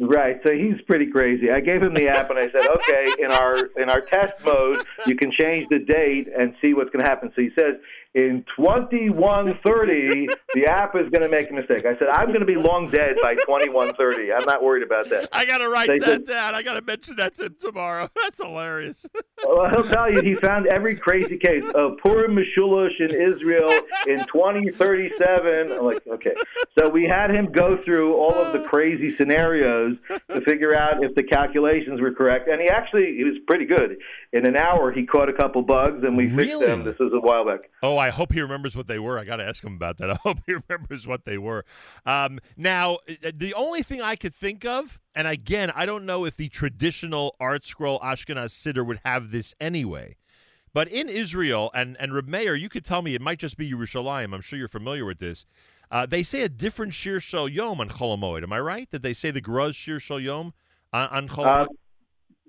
Right, 0.01 0.41
so 0.45 0.53
he's 0.55 0.81
pretty 0.87 1.07
crazy. 1.11 1.51
I 1.51 1.61
gave 1.61 1.83
him 1.83 1.93
the 1.95 2.09
app 2.09 2.31
and 2.31 2.39
I 2.39 2.51
said, 2.51 2.67
okay, 2.77 3.13
in 3.23 3.31
our 3.31 3.57
in 3.77 3.91
our 3.91 4.01
test 4.01 4.33
mode, 4.45 4.85
you 5.07 5.15
can 5.15 5.31
change 5.31 5.67
the 5.71 5.79
date 5.79 6.29
and 6.37 6.55
see 6.63 6.75
what's 6.75 6.91
going 6.91 7.05
to 7.05 7.09
happen. 7.09 7.31
So 7.37 7.43
he 7.43 7.51
says 7.55 7.75
in 8.15 8.45
twenty 8.57 9.09
one 9.11 9.59
thirty, 9.65 10.29
the 10.55 10.67
app 10.67 10.95
is 10.97 11.09
going 11.11 11.23
to 11.23 11.29
make 11.29 11.51
a 11.51 11.55
mistake. 11.55 11.87
I 11.87 11.99
said 11.99 12.09
I'm 12.09 12.29
going 12.29 12.41
to 12.41 12.47
be 12.47 12.57
long 12.57 12.91
dead 12.91 13.17
by 13.23 13.35
twenty 13.47 13.71
one 13.71 13.95
thirty. 13.95 14.33
I'm 14.33 14.45
not 14.45 14.63
worried 14.63 14.83
about 14.83 15.09
that. 15.11 15.29
I 15.33 15.45
gotta 15.47 15.69
write 15.69 15.89
They 15.89 15.99
that 16.01 16.07
said- 16.09 16.27
down. 16.27 16.55
I 16.55 16.63
gotta 16.63 16.83
mention 16.83 17.17
that 17.17 17.37
to 17.39 17.45
him 17.47 17.57
tomorrow. 17.61 18.11
That's 18.23 18.39
hilarious. 18.41 19.07
Well, 19.47 19.69
he'll 19.71 19.89
tell 19.89 20.13
you 20.13 20.21
he 20.21 20.35
found 20.35 20.67
every 20.67 20.95
crazy 20.95 21.39
case 21.39 21.65
of 21.75 21.97
Purim 22.03 22.37
Mishulush 22.37 23.01
in 23.01 23.11
Israel 23.11 23.71
in 24.07 24.25
2037. 24.27 25.73
I'm 25.73 25.85
like, 25.85 26.03
okay. 26.07 26.35
So 26.79 26.89
we 26.89 27.05
had 27.05 27.31
him 27.31 27.51
go 27.53 27.79
through 27.85 28.15
all 28.17 28.35
of 28.35 28.53
the 28.53 28.61
crazy 28.69 29.15
scenarios 29.15 29.97
to 30.31 30.41
figure 30.43 30.75
out 30.75 31.03
if 31.03 31.15
the 31.15 31.23
calculations 31.23 32.01
were 32.01 32.13
correct. 32.13 32.49
And 32.49 32.61
he 32.61 32.69
actually, 32.69 33.15
he 33.17 33.25
was 33.25 33.35
pretty 33.47 33.65
good. 33.67 33.97
In 34.33 34.47
an 34.47 34.57
hour, 34.57 34.93
he 34.93 35.05
caught 35.07 35.29
a 35.29 35.33
couple 35.33 35.63
bugs 35.63 36.03
and 36.05 36.17
we 36.17 36.29
fixed 36.29 36.53
Really? 36.53 36.67
them. 36.67 36.85
This 36.85 36.99
was 36.99 37.13
a 37.15 37.21
while 37.21 37.45
back. 37.47 37.71
Oh, 37.83 37.99
I 38.03 38.11
hope 38.11 38.33
he 38.33 38.41
remembers 38.41 38.77
what 38.77 38.89
they 38.89 38.99
were. 38.99 39.19
I 39.19 39.25
got 39.25 39.37
to 39.37 39.45
ask 39.45 39.63
him 39.63 39.75
about 39.75 39.99
that. 39.99 40.11
I 40.11 40.15
hope 40.15 40.39
he 40.45 40.55
remembers 40.55 41.07
what 41.07 41.25
they 41.25 41.39
were. 41.39 41.65
Um, 42.05 42.41
now, 42.57 42.99
uh, 43.09 43.31
the 43.33 43.55
only 43.55 43.83
thing 43.83 44.03
I 44.03 44.17
could 44.17 44.35
think 44.35 44.65
of, 44.65 44.99
and 45.15 45.29
again, 45.29 45.71
I 45.75 45.87
don't 45.87 46.05
know 46.05 46.25
if 46.25 46.37
the 46.37 46.49
traditional 46.49 47.37
Art 47.39 47.65
Scroll 47.65 48.01
Ashkenaz 48.01 48.51
Siddur 48.51 48.85
would 48.85 49.01
have 49.05 49.31
this 49.31 49.55
anyway, 49.61 50.17
but 50.75 50.89
in 50.89 51.09
Israel, 51.09 51.71
and, 51.75 51.97
and 52.01 52.13
Reb 52.13 52.27
Meir, 52.27 52.57
you 52.57 52.69
could 52.69 52.85
tell 52.85 53.03
me, 53.03 53.15
it 53.15 53.21
might 53.21 53.39
just 53.39 53.57
be 53.57 53.71
Yerushalayim. 53.71 54.35
I'm 54.35 54.41
sure 54.41 54.59
you're 54.59 54.69
familiar 54.69 55.05
with 55.05 55.19
this. 55.19 55.47
Uh, 55.91 56.07
they 56.07 56.23
say 56.23 56.41
a 56.41 56.49
different 56.49 56.95
Shir 56.95 57.21
Shal 57.21 57.49
Yom 57.49 57.81
on 57.81 57.91
Chol 57.91 58.19
Hamoed. 58.19 58.43
Am 58.43 58.53
I 58.53 58.61
right? 58.61 58.91
Did 58.91 59.03
they 59.03 59.15
say 59.15 59.31
the 59.31 59.43
Gruz 59.43 59.75
Shir 59.75 60.01
Shal 60.01 60.19
Yom 60.19 60.55
on, 60.93 61.09
on 61.09 61.29
Chol 61.29 61.45
Uh? 61.45 61.67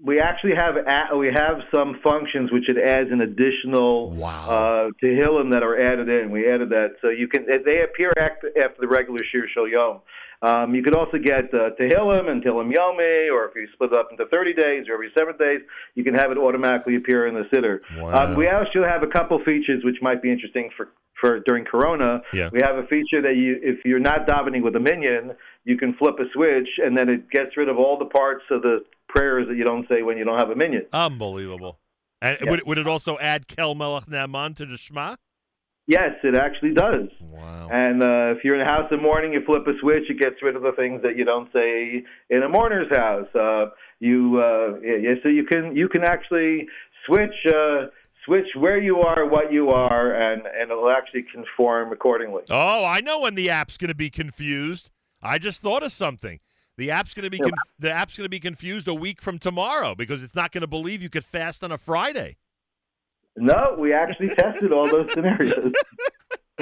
We 0.02 0.20
actually 0.20 0.54
have 0.58 0.76
we 1.18 1.28
have 1.28 1.58
some 1.74 2.00
functions 2.04 2.52
which 2.52 2.68
it 2.68 2.78
adds 2.78 3.10
an 3.12 3.22
additional 3.22 4.12
Wow. 4.12 4.50
uh, 4.50 4.90
Tehillim 5.02 5.52
that 5.54 5.64
are 5.64 5.80
added 5.80 6.10
in. 6.10 6.32
We 6.32 6.50
added 6.52 6.70
that, 6.72 6.96
so 7.02 7.10
you 7.10 7.28
can 7.28 7.46
they 7.46 7.82
appear 7.84 8.12
act- 8.18 8.46
after 8.58 8.82
the 8.82 8.88
regular 8.88 9.20
Shir 9.32 9.48
Shal 9.54 9.68
Yom. 9.68 10.02
Um, 10.42 10.76
you 10.76 10.84
could 10.84 10.94
also 10.96 11.18
get 11.20 11.46
uh, 11.54 11.70
Tehillim 11.80 12.30
and 12.30 12.44
Tehillim 12.44 12.74
Yomi, 12.74 13.32
or 13.32 13.46
if 13.48 13.56
you 13.56 13.66
split 13.74 13.94
it 13.94 13.98
up 13.98 14.10
into 14.12 14.26
30 14.26 14.54
days 14.54 14.90
or 14.90 14.96
every 14.96 15.10
seven 15.18 15.38
days, 15.38 15.62
you 15.96 16.04
can 16.04 16.14
have 16.16 16.32
it 16.32 16.38
automatically 16.38 16.98
appear 16.98 17.28
in 17.28 17.34
the 17.34 17.44
Siddur. 17.54 17.80
Wow. 17.98 18.26
Um, 18.32 18.36
we 18.36 18.48
also 18.50 18.84
have 18.84 19.04
a 19.04 19.08
couple 19.08 19.40
features 19.46 19.86
which 19.86 19.96
might 20.02 20.22
be 20.22 20.30
interesting 20.30 20.70
for, 20.76 20.90
for 21.22 21.40
during 21.40 21.64
Corona. 21.64 22.22
Yeah. 22.34 22.50
We 22.52 22.60
have 22.62 22.76
a 22.76 22.84
feature 22.88 23.22
that 23.22 23.38
you, 23.38 23.58
if 23.64 23.86
you're 23.86 24.00
not 24.00 24.28
davening 24.28 24.64
with 24.64 24.76
a 24.76 24.82
minyan, 24.82 25.32
you 25.64 25.78
can 25.78 25.94
flip 25.94 26.16
a 26.20 26.26
switch, 26.34 26.68
and 26.84 26.98
then 26.98 27.08
it 27.08 27.30
gets 27.30 27.56
rid 27.56 27.70
of 27.70 27.78
all 27.78 27.98
the 27.98 28.06
parts 28.12 28.44
of 28.52 28.64
the 28.64 28.84
prayers 29.14 29.48
that 29.48 29.56
you 29.56 29.64
don't 29.64 29.88
say 29.88 30.02
when 30.02 30.18
you 30.18 30.24
don't 30.26 30.40
have 30.40 30.50
a 30.50 30.56
minyan. 30.56 30.86
Unbelievable. 30.92 31.80
And 32.22 32.38
Yeah. 32.42 32.50
would, 32.52 32.62
would 32.66 32.78
it 32.78 32.88
also 32.88 33.18
add 33.20 33.48
Kel 33.48 33.76
Melech 33.76 34.08
Naaman 34.08 34.54
to 34.56 34.66
the 34.66 34.78
Shema? 34.78 35.16
Yes, 35.86 36.12
it 36.24 36.36
actually 36.38 36.74
does. 36.74 37.10
Wow. 37.20 37.68
And 37.70 38.02
uh, 38.02 38.34
if 38.38 38.44
you're 38.46 38.56
in 38.56 38.62
a 38.62 38.72
house 38.72 38.88
in 38.90 38.98
the 38.98 39.04
morning, 39.04 39.34
you 39.34 39.44
flip 39.46 39.68
a 39.68 39.78
switch, 39.82 40.04
it 40.10 40.18
gets 40.18 40.36
rid 40.42 40.56
of 40.56 40.62
the 40.62 40.72
things 40.78 41.02
that 41.04 41.18
you 41.18 41.26
don't 41.26 41.52
say 41.52 42.04
in 42.30 42.42
a 42.44 42.48
mourner's 42.48 42.90
house. 42.96 43.28
Uh, 43.36 43.66
you 44.00 44.40
uh, 44.42 44.80
yeah, 44.82 45.16
so 45.22 45.28
you 45.30 45.44
can 45.46 45.76
you 45.76 45.90
can 45.90 46.04
actually 46.06 46.68
switch 47.06 47.36
uh, 47.48 47.88
switch 48.26 48.48
where 48.58 48.82
you 48.82 49.00
are, 49.02 49.28
what 49.28 49.52
you 49.52 49.70
are, 49.72 50.14
and 50.14 50.44
and 50.46 50.72
it'll 50.72 50.90
actually 50.92 51.26
conform 51.34 51.92
accordingly. 51.92 52.44
Oh, 52.50 52.86
I 52.86 53.02
know 53.02 53.20
when 53.20 53.36
the 53.36 53.50
app's 53.50 53.76
going 53.78 53.90
to 53.90 53.96
be 53.96 54.10
confused. 54.10 54.90
I 55.22 55.38
just 55.38 55.62
thought 55.62 55.84
of 55.84 55.92
something. 55.92 56.40
The 56.78 56.92
app's 56.92 57.14
going 57.14 57.24
to 57.24 57.30
be 57.30 57.38
con- 57.38 57.52
the 57.80 57.92
app's 57.92 58.18
going 58.18 58.26
to 58.26 58.30
be 58.30 58.40
confused 58.40 58.88
a 58.88 58.94
week 58.94 59.22
from 59.22 59.38
tomorrow 59.38 59.94
because 59.96 60.24
it's 60.24 60.36
not 60.36 60.52
going 60.52 60.62
to 60.62 60.68
believe 60.68 61.02
you 61.02 61.10
could 61.10 61.24
fast 61.24 61.64
on 61.64 61.72
a 61.72 61.78
Friday. 61.78 62.38
No, 63.36 63.76
we 63.80 63.94
actually 63.94 64.30
tested 64.36 64.72
all 64.72 64.90
those 64.90 65.12
scenarios. 65.14 65.72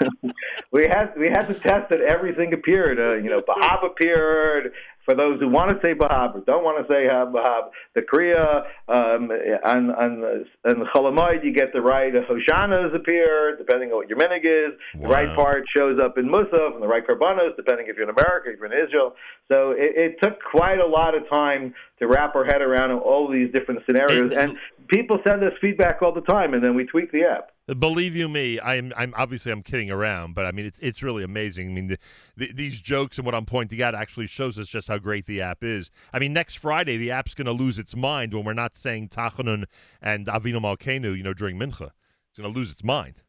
we 0.72 0.84
had 0.84 1.12
we 1.18 1.28
had 1.28 1.46
to 1.46 1.54
test 1.54 1.90
that 1.90 2.00
everything 2.00 2.52
appeared. 2.52 2.98
Uh, 2.98 3.14
you 3.22 3.30
know, 3.30 3.40
Bahab 3.40 3.84
appeared. 3.84 4.72
For 5.04 5.14
those 5.14 5.38
who 5.38 5.48
want 5.48 5.70
to 5.70 5.78
say 5.86 5.94
Bahab 5.94 6.34
or 6.34 6.40
don't 6.40 6.64
want 6.64 6.84
to 6.84 6.92
say 6.92 7.06
Bahab, 7.06 7.70
the 7.94 8.02
Kriya 8.02 8.64
um, 8.88 9.30
on 9.64 9.90
on 9.92 10.44
on 10.64 10.86
Chol 10.92 11.14
Hamoed, 11.14 11.44
you 11.44 11.52
get 11.52 11.72
the 11.72 11.80
right 11.80 12.12
Hoshanas 12.12 12.92
appear, 12.92 13.56
depending 13.56 13.90
on 13.90 13.98
what 13.98 14.08
your 14.08 14.18
minhag 14.18 14.40
is. 14.42 14.76
Wow. 14.96 15.02
The 15.02 15.08
right 15.08 15.36
part 15.36 15.64
shows 15.74 16.00
up 16.00 16.18
in 16.18 16.28
Musaf, 16.28 16.74
and 16.74 16.82
the 16.82 16.88
right 16.88 17.06
Karbanos, 17.06 17.54
depending 17.54 17.86
if 17.88 17.96
you're 17.96 18.10
in 18.10 18.16
America, 18.18 18.50
if 18.50 18.58
you're 18.58 18.66
in 18.66 18.84
Israel. 18.84 19.14
So 19.50 19.70
it, 19.70 19.94
it 19.96 20.16
took 20.20 20.42
quite 20.42 20.80
a 20.80 20.86
lot 20.86 21.14
of 21.14 21.28
time 21.28 21.72
to 22.00 22.08
wrap 22.08 22.34
our 22.34 22.44
head 22.44 22.60
around 22.60 22.90
all 22.90 23.30
these 23.30 23.52
different 23.52 23.82
scenarios. 23.86 24.32
And 24.36 24.58
people 24.88 25.18
send 25.26 25.42
us 25.44 25.52
feedback 25.60 26.02
all 26.02 26.12
the 26.12 26.20
time, 26.22 26.52
and 26.54 26.62
then 26.62 26.74
we 26.74 26.84
tweak 26.84 27.12
the 27.12 27.22
app. 27.22 27.52
Believe 27.66 28.14
you 28.14 28.28
me, 28.28 28.60
I'm 28.60 28.92
I'm 28.96 29.12
obviously 29.16 29.50
I'm 29.50 29.64
kidding 29.64 29.90
around, 29.90 30.36
but 30.36 30.46
I 30.46 30.52
mean 30.52 30.66
it's 30.66 30.78
it's 30.78 31.02
really 31.02 31.24
amazing. 31.24 31.70
I 31.70 31.72
mean 31.72 31.86
the, 31.88 31.98
the, 32.36 32.52
these 32.52 32.80
jokes 32.80 33.18
and 33.18 33.26
what 33.26 33.34
I'm 33.34 33.44
pointing 33.44 33.82
out 33.82 33.92
actually 33.92 34.28
shows 34.28 34.56
us 34.56 34.68
just 34.68 34.86
how 34.86 34.98
great 34.98 35.26
the 35.26 35.40
app 35.40 35.64
is. 35.64 35.90
I 36.12 36.20
mean 36.20 36.32
next 36.32 36.58
Friday 36.58 36.96
the 36.96 37.10
app's 37.10 37.34
going 37.34 37.46
to 37.46 37.52
lose 37.52 37.80
its 37.80 37.96
mind 37.96 38.34
when 38.34 38.44
we're 38.44 38.52
not 38.52 38.76
saying 38.76 39.08
Tachanun 39.08 39.64
and 40.00 40.26
Avinu 40.28 40.60
Malkeinu, 40.60 41.16
you 41.16 41.24
know, 41.24 41.34
during 41.34 41.58
Mincha. 41.58 41.90
It's 42.30 42.38
going 42.38 42.52
to 42.52 42.56
lose 42.56 42.70
its 42.70 42.84
mind. 42.84 43.22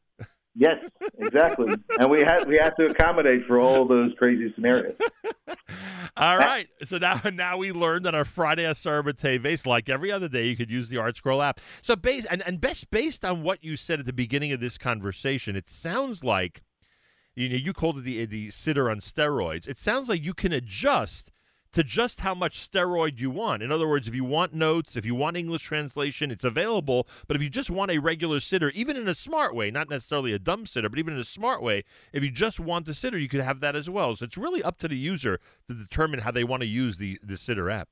Yes, 0.60 0.78
exactly. 1.20 1.76
and 2.00 2.10
we 2.10 2.22
had 2.22 2.48
we 2.48 2.58
have 2.58 2.76
to 2.78 2.88
accommodate 2.88 3.46
for 3.46 3.60
all 3.60 3.88
those 3.88 4.12
crazy 4.18 4.52
scenarios. 4.56 4.96
all 6.18 6.38
right. 6.38 6.68
So 6.84 6.98
now 6.98 7.22
now 7.32 7.58
we 7.58 7.72
learned 7.72 8.06
that 8.06 8.16
our 8.16 8.26
Friday 8.26 8.66
Asar 8.66 9.04
Teves, 9.04 9.68
like 9.68 9.88
every 9.88 10.12
other 10.12 10.28
day, 10.28 10.48
you 10.48 10.58
could 10.58 10.72
use 10.72 10.90
the 10.90 10.98
Art 10.98 11.16
Scroll 11.16 11.44
app. 11.44 11.62
So 11.84 11.96
based 11.96 12.26
and, 12.32 12.42
and 12.48 12.60
best 12.60 12.90
based 12.90 13.24
on 13.24 13.44
what 13.44 13.64
you 13.64 13.78
said 13.78 14.00
at 14.00 14.08
the 14.08 14.14
beginning 14.14 14.52
of 14.52 14.60
this 14.60 14.80
conversation, 14.80 15.56
it 15.56 15.70
sounds 15.70 16.24
like 16.24 16.64
you 17.36 17.50
know 17.50 17.56
you 17.56 17.72
called 17.72 18.00
it 18.00 18.02
the 18.02 18.26
the 18.26 18.48
siddur 18.48 18.90
on 18.90 18.98
steroids. 18.98 19.68
It 19.68 19.78
sounds 19.78 20.10
like 20.10 20.24
you 20.24 20.34
can 20.34 20.52
adjust 20.52 21.32
to 21.74 21.84
just 21.84 22.22
how 22.22 22.34
much 22.34 22.60
steroid 22.70 23.20
you 23.20 23.30
want. 23.30 23.62
In 23.62 23.72
other 23.72 23.88
words, 23.88 24.08
if 24.08 24.16
you 24.16 24.24
want 24.24 24.54
notes, 24.54 24.96
if 24.96 25.06
you 25.06 25.16
want 25.16 25.38
English 25.38 25.64
translation, 25.64 26.32
it's 26.32 26.44
available. 26.44 27.08
But 27.28 27.36
if 27.36 27.42
you 27.42 27.50
just 27.50 27.70
want 27.70 27.92
a 27.92 28.00
regular 28.00 28.40
siddur, 28.40 28.72
even 28.74 28.96
in 28.96 29.08
a 29.08 29.16
smart 29.16 29.56
way, 29.56 29.72
not 29.72 29.90
necessarily 29.90 30.34
a 30.34 30.40
dumb 30.40 30.66
siddur, 30.66 30.90
but 30.90 31.00
even 31.00 31.14
in 31.14 31.20
a 31.20 31.26
smart 31.26 31.62
way, 31.62 31.84
if 32.14 32.24
you 32.24 32.32
just 32.32 32.60
want 32.60 32.86
the 32.86 32.94
siddur, 32.94 33.22
you 33.22 33.30
could 33.30 33.42
have 33.42 33.60
that 33.60 33.76
as 33.76 33.90
well. 33.90 34.16
So 34.16 34.26
it's 34.26 34.38
really 34.38 34.64
up 34.64 34.78
to 34.80 34.88
the 34.88 34.98
user 34.98 35.40
to 35.68 35.74
determine 35.74 36.22
how 36.22 36.32
they 36.32 36.44
want 36.44 36.62
to 36.62 36.68
use 36.68 36.98
the, 36.98 37.20
the 37.24 37.36
siddur 37.36 37.72
app. 37.72 37.90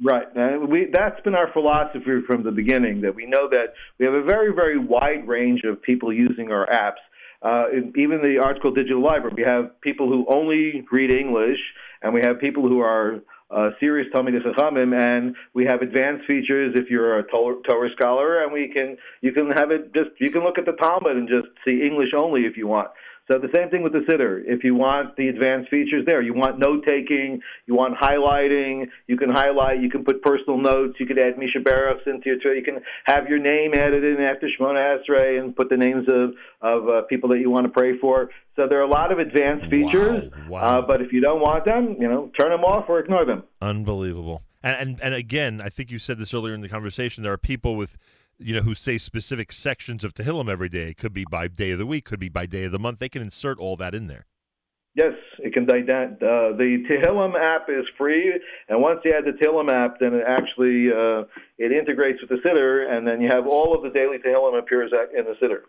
Right. 0.00 0.28
We, 0.68 0.86
that's 0.92 1.20
been 1.22 1.34
our 1.34 1.52
philosophy 1.52 2.20
from 2.24 2.44
the 2.44 2.52
beginning, 2.52 3.00
that 3.00 3.14
we 3.16 3.26
know 3.26 3.48
that 3.50 3.74
we 3.98 4.06
have 4.06 4.14
a 4.14 4.22
very, 4.22 4.54
very 4.54 4.78
wide 4.78 5.26
range 5.26 5.62
of 5.64 5.82
people 5.82 6.12
using 6.12 6.52
our 6.52 6.68
apps. 6.68 7.02
Uh, 7.40 7.66
even 7.96 8.20
the 8.22 8.40
ArtScroll 8.42 8.74
Digital 8.74 9.02
Library, 9.02 9.34
we 9.36 9.44
have 9.44 9.80
people 9.80 10.08
who 10.08 10.26
only 10.28 10.84
read 10.90 11.12
English 11.12 11.58
and 12.02 12.12
we 12.12 12.20
have 12.20 12.40
people 12.40 12.68
who 12.68 12.80
are 12.80 13.20
uh, 13.50 13.70
serious 13.80 14.06
Talmidei 14.12 14.42
Chachamim, 14.42 14.94
and 14.94 15.34
we 15.54 15.64
have 15.64 15.80
advanced 15.80 16.26
features 16.26 16.74
if 16.76 16.90
you're 16.90 17.18
a 17.18 17.22
Torah 17.28 17.90
scholar, 17.96 18.42
and 18.42 18.52
we 18.52 18.68
can 18.68 18.96
you 19.22 19.32
can 19.32 19.50
have 19.50 19.70
it 19.70 19.94
just 19.94 20.10
you 20.20 20.30
can 20.30 20.44
look 20.44 20.58
at 20.58 20.66
the 20.66 20.72
Talmud 20.72 21.16
and 21.16 21.28
just 21.28 21.48
see 21.66 21.82
English 21.82 22.10
only 22.14 22.42
if 22.42 22.56
you 22.56 22.66
want. 22.66 22.88
So 23.30 23.38
the 23.38 23.48
same 23.54 23.68
thing 23.68 23.82
with 23.82 23.92
the 23.92 24.00
siddur. 24.00 24.42
If 24.46 24.64
you 24.64 24.74
want 24.74 25.16
the 25.16 25.28
advanced 25.28 25.68
features 25.68 26.04
there, 26.06 26.22
you 26.22 26.32
want 26.32 26.58
note 26.58 26.84
taking, 26.86 27.40
you 27.66 27.74
want 27.74 27.94
highlighting, 27.98 28.86
you 29.06 29.18
can 29.18 29.28
highlight, 29.28 29.82
you 29.82 29.90
can 29.90 30.02
put 30.02 30.22
personal 30.22 30.56
notes, 30.56 30.94
you 30.98 31.06
can 31.06 31.18
add 31.18 31.36
Misha 31.36 31.58
Baruchs 31.58 32.06
into 32.06 32.30
your, 32.30 32.38
tool. 32.40 32.54
you 32.54 32.62
can 32.62 32.80
have 33.04 33.28
your 33.28 33.38
name 33.38 33.72
added 33.74 34.02
in 34.02 34.22
after 34.22 34.48
Shemona 34.48 34.98
Esrei 34.98 35.38
and 35.38 35.54
put 35.54 35.68
the 35.68 35.76
names 35.76 36.06
of, 36.08 36.30
of 36.62 36.88
uh, 36.88 37.02
people 37.02 37.28
that 37.28 37.40
you 37.40 37.50
want 37.50 37.66
to 37.66 37.72
pray 37.72 37.98
for. 37.98 38.30
So 38.56 38.66
there 38.66 38.78
are 38.78 38.82
a 38.84 38.90
lot 38.90 39.12
of 39.12 39.18
advanced 39.18 39.68
features, 39.70 40.30
wow, 40.48 40.48
wow. 40.48 40.78
Uh, 40.78 40.86
but 40.86 41.02
if 41.02 41.12
you 41.12 41.20
don't 41.20 41.40
want 41.40 41.66
them, 41.66 41.96
you 42.00 42.08
know, 42.08 42.30
turn 42.38 42.50
them 42.50 42.64
off 42.64 42.86
or 42.88 42.98
ignore 42.98 43.26
them. 43.26 43.44
Unbelievable. 43.60 44.42
And, 44.62 44.76
and 44.76 45.00
and 45.00 45.14
again, 45.14 45.60
I 45.60 45.68
think 45.68 45.90
you 45.90 46.00
said 46.00 46.18
this 46.18 46.34
earlier 46.34 46.54
in 46.54 46.62
the 46.62 46.68
conversation. 46.68 47.22
There 47.22 47.32
are 47.32 47.38
people 47.38 47.76
with 47.76 47.96
you 48.38 48.54
know, 48.54 48.62
who 48.62 48.74
say 48.74 48.98
specific 48.98 49.52
sections 49.52 50.04
of 50.04 50.14
Tehillim 50.14 50.50
every 50.50 50.68
day. 50.68 50.90
It 50.90 50.96
could 50.96 51.12
be 51.12 51.24
by 51.30 51.48
day 51.48 51.72
of 51.72 51.78
the 51.78 51.86
week, 51.86 52.04
could 52.04 52.20
be 52.20 52.28
by 52.28 52.46
day 52.46 52.64
of 52.64 52.72
the 52.72 52.78
month. 52.78 52.98
They 52.98 53.08
can 53.08 53.22
insert 53.22 53.58
all 53.58 53.76
that 53.76 53.94
in 53.94 54.06
there. 54.06 54.26
Yes, 54.94 55.12
it 55.38 55.52
can 55.52 55.64
do 55.64 55.84
that. 55.84 56.14
Uh, 56.14 56.56
the 56.56 56.84
Tehillim 56.90 57.38
app 57.38 57.68
is 57.68 57.84
free, 57.96 58.32
and 58.68 58.82
once 58.82 59.00
you 59.04 59.14
add 59.16 59.24
the 59.24 59.32
Tehillim 59.32 59.70
app, 59.70 60.00
then 60.00 60.14
it 60.14 60.24
actually 60.26 60.90
uh, 60.90 61.22
it 61.56 61.70
integrates 61.70 62.20
with 62.20 62.30
the 62.30 62.36
siddur, 62.44 62.90
and 62.90 63.06
then 63.06 63.20
you 63.20 63.28
have 63.28 63.46
all 63.46 63.76
of 63.76 63.82
the 63.82 63.90
daily 63.90 64.18
Tehillim 64.18 64.58
appears 64.58 64.90
in 65.16 65.24
the 65.24 65.34
siddur. 65.40 65.60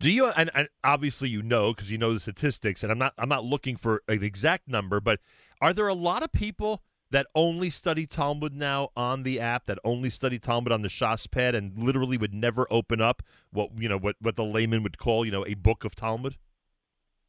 Do 0.00 0.10
you? 0.10 0.26
And, 0.26 0.50
and 0.54 0.68
obviously, 0.82 1.28
you 1.28 1.40
know 1.40 1.72
because 1.72 1.90
you 1.90 1.98
know 1.98 2.14
the 2.14 2.20
statistics, 2.20 2.82
and 2.82 2.90
I'm 2.90 2.98
not. 2.98 3.12
I'm 3.16 3.28
not 3.28 3.44
looking 3.44 3.76
for 3.76 4.02
an 4.08 4.24
exact 4.24 4.66
number, 4.66 5.00
but 5.00 5.20
are 5.60 5.72
there 5.72 5.86
a 5.86 5.94
lot 5.94 6.24
of 6.24 6.32
people? 6.32 6.82
That 7.14 7.28
only 7.36 7.70
study 7.70 8.06
Talmud 8.06 8.56
now 8.56 8.88
on 8.96 9.22
the 9.22 9.38
app, 9.38 9.66
that 9.66 9.78
only 9.84 10.10
study 10.10 10.36
Talmud 10.36 10.72
on 10.72 10.82
the 10.82 10.88
Shas 10.88 11.30
pad, 11.30 11.54
and 11.54 11.78
literally 11.78 12.18
would 12.18 12.34
never 12.34 12.66
open 12.72 13.00
up 13.00 13.22
what 13.52 13.70
you 13.78 13.88
know 13.88 13.96
what 13.96 14.16
what 14.20 14.34
the 14.34 14.42
layman 14.42 14.82
would 14.82 14.98
call 14.98 15.24
you 15.24 15.30
know 15.30 15.46
a 15.46 15.54
book 15.54 15.84
of 15.84 15.94
Talmud? 15.94 16.34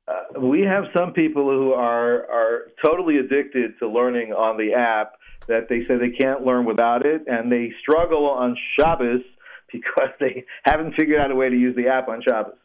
Uh, 0.07 0.39
we 0.39 0.61
have 0.61 0.85
some 0.97 1.13
people 1.13 1.43
who 1.43 1.71
are 1.71 2.23
are 2.31 2.71
totally 2.83 3.17
addicted 3.17 3.77
to 3.77 3.87
learning 3.87 4.33
on 4.33 4.57
the 4.57 4.73
app 4.73 5.13
that 5.47 5.69
they 5.69 5.81
say 5.87 5.97
they 5.97 6.09
can't 6.09 6.43
learn 6.43 6.65
without 6.65 7.05
it, 7.05 7.21
and 7.27 7.51
they 7.51 7.71
struggle 7.79 8.27
on 8.27 8.57
Shabbos 8.75 9.21
because 9.71 10.09
they 10.19 10.45
haven't 10.63 10.95
figured 10.95 11.19
out 11.19 11.29
a 11.29 11.35
way 11.35 11.47
to 11.49 11.55
use 11.55 11.75
the 11.75 11.89
app 11.89 12.07
on 12.07 12.23
Shabbos. 12.27 12.55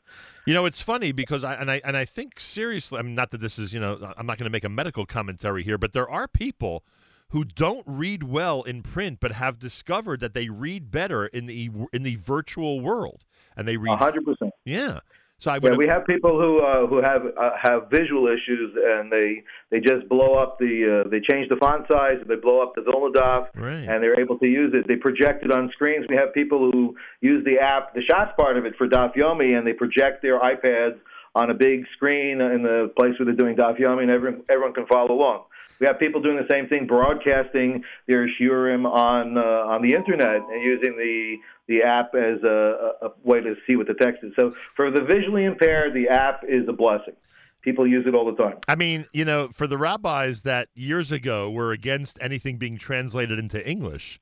You 0.46 0.54
know, 0.54 0.64
it's 0.64 0.80
funny 0.80 1.12
because 1.12 1.44
I 1.44 1.52
and 1.52 1.70
I 1.70 1.82
and 1.84 1.98
I 1.98 2.06
think 2.06 2.40
seriously. 2.40 2.98
I 2.98 3.02
mean, 3.02 3.14
not 3.14 3.30
that 3.32 3.42
this 3.42 3.58
is 3.58 3.74
you 3.74 3.80
know, 3.80 4.14
I'm 4.16 4.24
not 4.24 4.38
going 4.38 4.46
to 4.46 4.50
make 4.50 4.64
a 4.64 4.70
medical 4.70 5.04
commentary 5.04 5.62
here, 5.62 5.76
but 5.76 5.92
there 5.92 6.08
are 6.08 6.26
people 6.26 6.82
who 7.30 7.44
don't 7.44 7.84
read 7.86 8.22
well 8.22 8.62
in 8.62 8.82
print 8.82 9.18
but 9.20 9.32
have 9.32 9.58
discovered 9.58 10.20
that 10.20 10.34
they 10.34 10.48
read 10.48 10.90
better 10.90 11.26
in 11.26 11.46
the 11.46 11.70
in 11.92 12.02
the 12.02 12.16
virtual 12.16 12.80
world 12.80 13.24
and 13.56 13.66
they 13.66 13.76
read 13.76 13.98
100%. 13.98 14.50
Yeah. 14.64 15.00
So 15.38 15.50
I 15.50 15.58
yeah, 15.62 15.74
we 15.74 15.86
have 15.88 16.04
people 16.04 16.38
who 16.38 16.60
uh, 16.60 16.86
who 16.86 16.98
have 16.98 17.22
uh, 17.34 17.50
have 17.60 17.88
visual 17.90 18.26
issues 18.26 18.76
and 18.76 19.10
they 19.10 19.42
they 19.70 19.80
just 19.80 20.06
blow 20.06 20.34
up 20.34 20.58
the 20.58 21.04
uh, 21.06 21.08
they 21.08 21.18
change 21.18 21.48
the 21.48 21.56
font 21.56 21.86
size 21.90 22.16
they 22.28 22.36
blow 22.36 22.62
up 22.62 22.74
the 22.74 22.82
Vilna 22.82 23.48
right. 23.54 23.88
and 23.88 24.02
they're 24.02 24.20
able 24.20 24.38
to 24.38 24.46
use 24.46 24.74
it. 24.74 24.86
They 24.86 24.96
project 24.96 25.42
it 25.42 25.50
on 25.50 25.70
screens. 25.72 26.04
We 26.10 26.16
have 26.16 26.34
people 26.34 26.70
who 26.70 26.94
use 27.22 27.42
the 27.46 27.58
app, 27.58 27.94
the 27.94 28.02
shots 28.02 28.32
part 28.38 28.58
of 28.58 28.66
it 28.66 28.74
for 28.76 28.86
Dafyomi, 28.86 29.56
and 29.56 29.66
they 29.66 29.72
project 29.72 30.20
their 30.20 30.38
iPads 30.40 30.98
on 31.34 31.48
a 31.48 31.54
big 31.54 31.86
screen 31.96 32.42
in 32.42 32.62
the 32.62 32.92
place 32.98 33.18
where 33.18 33.24
they're 33.24 33.34
doing 33.34 33.56
Dafyomi, 33.56 34.02
and 34.02 34.10
everyone 34.10 34.42
everyone 34.50 34.74
can 34.74 34.86
follow 34.88 35.14
along. 35.14 35.44
We 35.80 35.86
have 35.86 35.98
people 35.98 36.20
doing 36.20 36.36
the 36.36 36.48
same 36.50 36.68
thing, 36.68 36.86
broadcasting 36.86 37.82
their 38.06 38.28
shiurim 38.28 38.86
on 38.86 39.36
uh, 39.38 39.40
on 39.40 39.82
the 39.82 39.94
internet 39.94 40.36
and 40.36 40.62
using 40.62 40.96
the 40.96 41.36
the 41.68 41.82
app 41.82 42.14
as 42.14 42.42
a, 42.42 43.06
a 43.06 43.10
way 43.24 43.40
to 43.40 43.54
see 43.66 43.76
what 43.76 43.86
the 43.86 43.94
text 43.94 44.22
is. 44.22 44.32
So 44.38 44.52
for 44.76 44.90
the 44.90 45.02
visually 45.02 45.44
impaired, 45.44 45.94
the 45.94 46.08
app 46.08 46.42
is 46.46 46.68
a 46.68 46.72
blessing 46.72 47.14
people 47.62 47.86
use 47.86 48.06
it 48.06 48.14
all 48.14 48.24
the 48.24 48.42
time. 48.42 48.56
I 48.68 48.74
mean, 48.74 49.06
you 49.12 49.24
know, 49.24 49.48
for 49.48 49.66
the 49.66 49.76
rabbis 49.76 50.42
that 50.42 50.68
years 50.74 51.12
ago 51.12 51.50
were 51.50 51.72
against 51.72 52.18
anything 52.20 52.56
being 52.56 52.78
translated 52.78 53.38
into 53.38 53.66
English, 53.68 54.18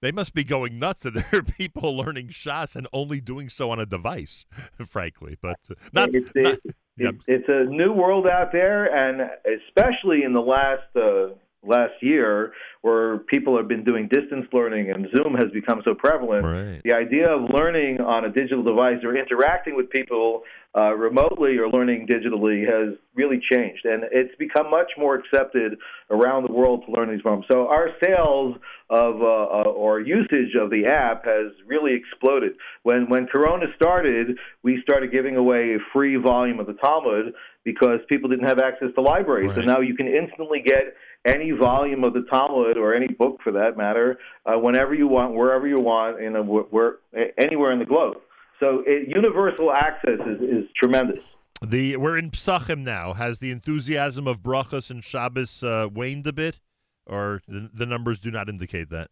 they 0.00 0.12
must 0.12 0.34
be 0.34 0.44
going 0.44 0.78
nuts 0.78 1.04
that 1.04 1.14
there 1.14 1.40
are 1.40 1.42
people 1.42 1.96
learning 1.96 2.28
Shas 2.28 2.76
and 2.76 2.86
only 2.92 3.20
doing 3.20 3.48
so 3.48 3.70
on 3.70 3.80
a 3.80 3.86
device, 3.86 4.44
frankly. 4.88 5.38
But 5.40 5.58
uh, 5.70 5.74
not, 5.92 6.10
it's, 6.12 6.30
not, 6.34 6.58
Yep. 6.98 7.14
It's 7.26 7.48
a 7.48 7.64
new 7.64 7.92
world 7.92 8.26
out 8.26 8.52
there, 8.52 8.84
and 8.84 9.30
especially 9.46 10.24
in 10.24 10.32
the 10.32 10.40
last 10.40 10.94
uh, 10.94 11.34
last 11.64 11.94
year, 12.00 12.52
where 12.82 13.18
people 13.18 13.56
have 13.56 13.68
been 13.68 13.84
doing 13.84 14.08
distance 14.08 14.46
learning 14.52 14.90
and 14.90 15.06
Zoom 15.14 15.34
has 15.34 15.50
become 15.52 15.80
so 15.84 15.94
prevalent. 15.94 16.44
Right. 16.44 16.80
The 16.84 16.94
idea 16.94 17.28
of 17.28 17.50
learning 17.50 18.00
on 18.00 18.24
a 18.24 18.30
digital 18.30 18.62
device 18.62 18.98
or 19.04 19.16
interacting 19.16 19.76
with 19.76 19.90
people 19.90 20.42
uh, 20.74 20.94
remotely 20.94 21.58
or 21.58 21.68
learning 21.68 22.06
digitally 22.06 22.66
has 22.66 22.96
really 23.14 23.38
changed, 23.50 23.84
and 23.84 24.04
it's 24.10 24.34
become 24.38 24.70
much 24.70 24.90
more 24.96 25.14
accepted 25.16 25.76
around 26.10 26.46
the 26.48 26.52
world 26.52 26.82
to 26.86 26.92
learn 26.92 27.10
these 27.10 27.20
forms. 27.20 27.44
So 27.50 27.68
our 27.68 27.90
sales 28.02 28.56
of 28.88 29.20
uh, 29.20 29.24
uh, 29.24 29.62
or 29.68 30.00
usage 30.00 30.54
of 30.58 30.70
the 30.70 30.86
app 30.86 31.26
has 31.26 31.52
really 31.66 31.94
exploded. 31.94 32.52
When 32.84 33.10
when 33.10 33.26
Corona 33.26 33.66
started, 33.76 34.38
we 34.62 34.80
started 34.82 35.12
giving 35.12 35.36
away 35.36 35.74
a 35.74 35.78
free 35.92 36.16
volume 36.16 36.58
of 36.58 36.66
the 36.66 36.74
Talmud 36.74 37.34
because 37.64 38.00
people 38.08 38.30
didn't 38.30 38.48
have 38.48 38.58
access 38.58 38.88
to 38.94 39.02
libraries. 39.02 39.48
Right. 39.48 39.56
So 39.56 39.62
now 39.62 39.80
you 39.80 39.94
can 39.94 40.06
instantly 40.06 40.62
get 40.64 40.94
any 41.26 41.52
volume 41.52 42.04
of 42.04 42.14
the 42.14 42.24
Talmud 42.30 42.76
or 42.76 42.94
any 42.94 43.08
book 43.08 43.38
for 43.42 43.52
that 43.52 43.76
matter 43.76 44.18
uh, 44.44 44.58
whenever 44.58 44.94
you 44.94 45.06
want, 45.06 45.34
wherever 45.34 45.66
you 45.66 45.78
want, 45.78 46.20
in 46.20 46.36
a, 46.36 46.42
where, 46.42 46.96
anywhere 47.38 47.72
in 47.72 47.78
the 47.78 47.84
globe. 47.84 48.16
So 48.60 48.82
it, 48.86 49.08
universal 49.08 49.72
access 49.72 50.20
is, 50.26 50.40
is 50.40 50.64
tremendous. 50.76 51.18
The 51.64 51.96
we're 51.96 52.18
in 52.18 52.30
Psachim 52.30 52.80
now. 52.80 53.12
Has 53.12 53.38
the 53.38 53.52
enthusiasm 53.52 54.26
of 54.26 54.38
brachas 54.38 54.90
and 54.90 55.02
Shabbos 55.02 55.62
uh, 55.62 55.88
waned 55.92 56.26
a 56.26 56.32
bit, 56.32 56.60
or 57.06 57.40
the, 57.46 57.70
the 57.72 57.86
numbers 57.86 58.18
do 58.18 58.32
not 58.32 58.48
indicate 58.48 58.90
that? 58.90 59.10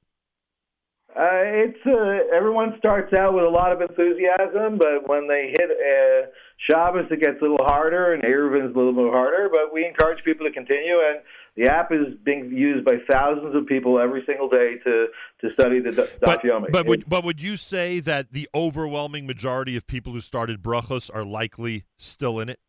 Uh, 1.10 1.42
it's 1.42 1.78
uh, 1.86 2.36
everyone 2.36 2.74
starts 2.78 3.12
out 3.12 3.34
with 3.34 3.44
a 3.44 3.48
lot 3.48 3.72
of 3.72 3.80
enthusiasm, 3.80 4.78
but 4.78 5.08
when 5.08 5.28
they 5.28 5.54
hit 5.58 5.70
uh, 5.70 6.26
Shabbos, 6.68 7.06
it 7.10 7.20
gets 7.20 7.38
a 7.40 7.42
little 7.42 7.64
harder, 7.64 8.12
and 8.12 8.22
Eruvin 8.22 8.68
is 8.68 8.74
a 8.74 8.78
little 8.78 8.92
bit 8.92 9.10
harder. 9.10 9.48
But 9.50 9.72
we 9.72 9.86
encourage 9.86 10.22
people 10.24 10.46
to 10.46 10.52
continue, 10.52 10.98
and 11.08 11.20
the 11.56 11.72
app 11.72 11.90
is 11.90 12.14
being 12.24 12.50
used 12.52 12.84
by 12.84 12.96
thousands 13.08 13.54
of 13.54 13.66
people 13.66 13.98
every 13.98 14.22
single 14.26 14.48
day 14.48 14.74
to 14.84 15.06
to 15.40 15.52
study 15.54 15.80
the 15.80 15.90
Daf 15.90 16.10
But, 16.20 16.42
Yomi. 16.42 16.70
but, 16.70 16.86
would, 16.86 17.08
but 17.08 17.24
would 17.24 17.40
you 17.40 17.56
say 17.56 18.00
that 18.00 18.32
the 18.32 18.48
overwhelming 18.54 19.26
majority 19.26 19.76
of 19.76 19.86
people 19.86 20.12
who 20.12 20.20
started 20.20 20.62
brachos 20.62 21.10
are 21.12 21.24
likely 21.24 21.84
still 21.96 22.40
in 22.40 22.50
it? 22.50 22.60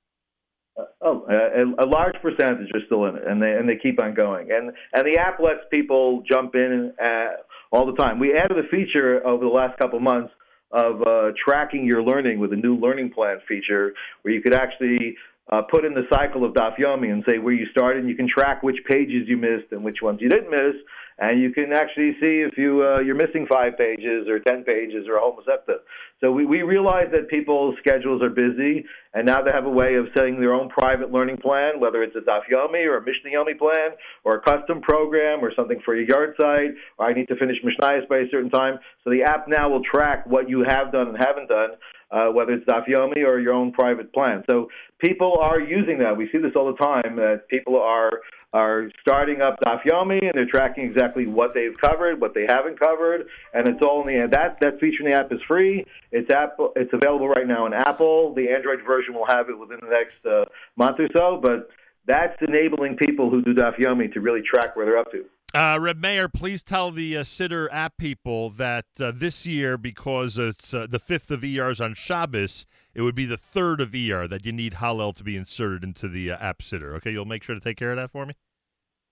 Uh, 0.78 0.84
oh, 1.02 1.26
a, 1.30 1.84
a 1.84 1.88
large 1.88 2.16
percentage 2.22 2.70
are 2.74 2.86
still 2.86 3.06
in 3.06 3.18
it, 3.18 3.24
and 3.28 3.42
they 3.42 3.52
and 3.52 3.68
they 3.68 3.76
keep 3.76 4.02
on 4.02 4.14
going. 4.14 4.52
And 4.52 4.72
and 4.94 5.06
the 5.06 5.20
app 5.20 5.40
lets 5.42 5.60
people 5.70 6.24
jump 6.30 6.56
in 6.56 6.94
uh, 7.02 7.42
all 7.74 7.86
the 7.86 7.96
time. 7.96 8.20
We 8.20 8.38
added 8.38 8.58
a 8.58 8.68
feature 8.70 9.26
over 9.28 9.44
the 9.44 9.52
last 9.52 9.78
couple 9.78 9.98
of 9.98 10.04
months 10.04 10.32
of 10.74 11.02
uh, 11.02 11.32
tracking 11.44 11.86
your 11.86 12.02
learning 12.02 12.40
with 12.40 12.54
a 12.54 12.56
new 12.56 12.76
learning 12.76 13.12
plan 13.12 13.40
feature, 13.48 13.94
where 14.22 14.34
you 14.34 14.42
could 14.42 14.54
actually 14.54 15.16
uh, 15.52 15.62
put 15.64 15.84
in 15.86 15.94
the 15.94 16.08
cycle 16.10 16.46
of 16.46 16.54
Daf 16.54 16.78
Yomi 16.78 17.12
and 17.12 17.24
say 17.28 17.38
where 17.38 17.54
you 17.54 17.66
started, 17.72 18.00
and 18.02 18.10
you 18.10 18.16
can 18.16 18.28
track 18.28 18.64
which 18.64 18.78
pages 18.88 19.28
you 19.28 19.38
missed 19.38 19.72
and 19.72 19.84
which 19.84 20.02
ones 20.02 20.20
you 20.22 20.30
didn't 20.30 20.50
miss, 20.50 20.76
and 21.22 21.40
you 21.40 21.54
can 21.54 21.72
actually 21.72 22.14
see 22.20 22.42
if 22.42 22.58
you 22.58 22.84
uh, 22.84 23.00
you're 23.00 23.16
missing 23.16 23.46
five 23.48 23.78
pages 23.78 24.28
or 24.28 24.40
ten 24.40 24.64
pages 24.64 25.06
or 25.08 25.22
Masechta. 25.22 25.78
So 26.20 26.32
we, 26.32 26.46
we 26.46 26.62
realize 26.64 27.08
that 27.14 27.30
people's 27.30 27.76
schedules 27.80 28.22
are 28.24 28.30
busy, 28.30 28.86
and 29.14 29.26
now 29.26 29.42
they 29.42 29.52
have 29.52 29.66
a 29.66 29.70
way 29.70 29.96
of 29.96 30.08
setting 30.16 30.40
their 30.40 30.54
own 30.54 30.70
private 30.70 31.12
learning 31.12 31.38
plan, 31.38 31.80
whether 31.80 32.02
it's 32.04 32.16
a 32.16 32.20
Daf 32.20 32.42
Yomi 32.52 32.86
or 32.86 32.98
a 32.98 33.02
Mishnah 33.02 33.32
Yomi 33.34 33.58
plan 33.58 33.92
or 34.24 34.38
a 34.38 34.42
custom 34.42 34.82
program 34.82 35.44
or 35.44 35.52
something 35.56 35.80
for 35.86 35.96
your 35.96 36.08
yahrzeit, 36.08 36.74
or 36.98 37.06
I 37.06 37.14
need 37.14 37.28
to 37.28 37.36
finish 37.36 37.58
Mishnayos 37.64 38.08
by 38.10 38.18
a 38.18 38.30
certain 38.32 38.50
time. 38.50 38.80
So 39.04 39.12
the 39.12 39.24
app 39.24 39.48
now 39.48 39.70
will 39.70 39.84
track 39.84 40.26
what 40.26 40.50
you 40.50 40.66
have 40.68 40.92
done 40.92 41.10
and 41.10 41.18
haven't 41.18 41.50
done, 41.50 41.70
uh, 42.12 42.32
whether 42.34 42.54
it's 42.54 42.66
Daf 42.66 42.88
Yomi 42.88 43.28
or 43.28 43.40
your 43.40 43.54
own 43.54 43.72
private 43.72 44.12
plan. 44.12 44.44
So 44.50 44.70
people 45.00 45.38
are 45.40 45.60
using 45.60 46.00
that. 46.00 46.18
We 46.18 46.30
see 46.32 46.40
this 46.40 46.54
all 46.56 46.72
the 46.72 46.84
time 46.84 47.16
that 47.18 47.48
people 47.48 47.80
are 47.80 48.22
are 48.54 48.92
starting 49.00 49.42
up 49.42 49.58
Daf 49.62 49.84
Yomi 49.84 50.22
and 50.22 50.32
they're 50.34 50.46
tracking 50.46 50.84
exactly 50.86 51.26
what 51.26 51.54
they've 51.54 51.76
covered, 51.80 52.20
what 52.20 52.34
they 52.34 52.46
haven't 52.48 52.80
covered, 52.80 53.28
and 53.54 53.68
it's 53.68 53.82
all 53.82 54.08
in 54.08 54.22
the 54.22 54.28
that 54.28 54.58
that 54.60 54.80
feature 54.80 55.04
in 55.04 55.12
the 55.12 55.18
app 55.18 55.32
is 55.32 55.40
free. 55.48 55.86
It's 56.12 56.30
Apple. 56.30 56.74
It's 56.76 56.92
available 56.94 57.30
right 57.30 57.48
now 57.48 57.66
in 57.66 57.74
Apple. 57.74 58.34
The 58.34 58.50
Android 58.50 58.80
version 58.86 59.14
will 59.14 59.28
have 59.28 59.50
it 59.50 59.58
within 59.58 59.80
the 59.82 59.90
next 59.90 60.26
uh, 60.26 60.46
month 60.76 61.00
or 61.00 61.08
so, 61.16 61.40
but 61.42 61.70
that's 62.06 62.36
enabling 62.42 62.98
people 62.98 63.30
who 63.30 63.42
do 63.42 63.54
Daf 63.54 63.78
Yomi 63.78 64.12
to 64.14 64.22
really 64.22 64.42
track 64.42 64.76
where 64.76 64.86
they're 64.86 64.98
up 64.98 65.12
to. 65.12 65.26
Uh, 65.54 65.78
Reb 65.82 66.00
Meir, 66.00 66.30
please 66.30 66.64
tell 66.64 66.92
the 66.92 67.18
uh, 67.18 67.24
Siddur 67.24 67.68
app 67.74 67.98
people 67.98 68.50
that 68.52 68.86
uh, 69.02 69.12
this 69.14 69.46
year, 69.46 69.78
because 69.78 70.38
it's 70.38 70.74
uh, 70.74 70.88
the 70.90 71.00
fifth 71.00 71.30
of 71.30 71.44
ERs 71.44 71.82
on 71.82 71.94
Shabbos, 71.94 72.66
it 72.94 73.02
would 73.02 73.16
be 73.16 73.26
the 73.26 73.38
third 73.38 73.82
of 73.82 73.94
ER 73.94 74.30
that 74.30 74.46
you 74.46 74.54
need 74.54 74.76
Hallel 74.76 75.14
to 75.16 75.24
be 75.26 75.36
inserted 75.36 75.84
into 75.84 76.08
the 76.08 76.32
uh, 76.32 76.38
app 76.38 76.60
Siddur. 76.60 76.96
Okay, 76.96 77.12
you'll 77.12 77.26
make 77.26 77.44
sure 77.44 77.54
to 77.54 77.60
take 77.60 77.76
care 77.76 77.92
of 77.92 77.98
that 77.98 78.12
for 78.12 78.26
me. 78.26 78.34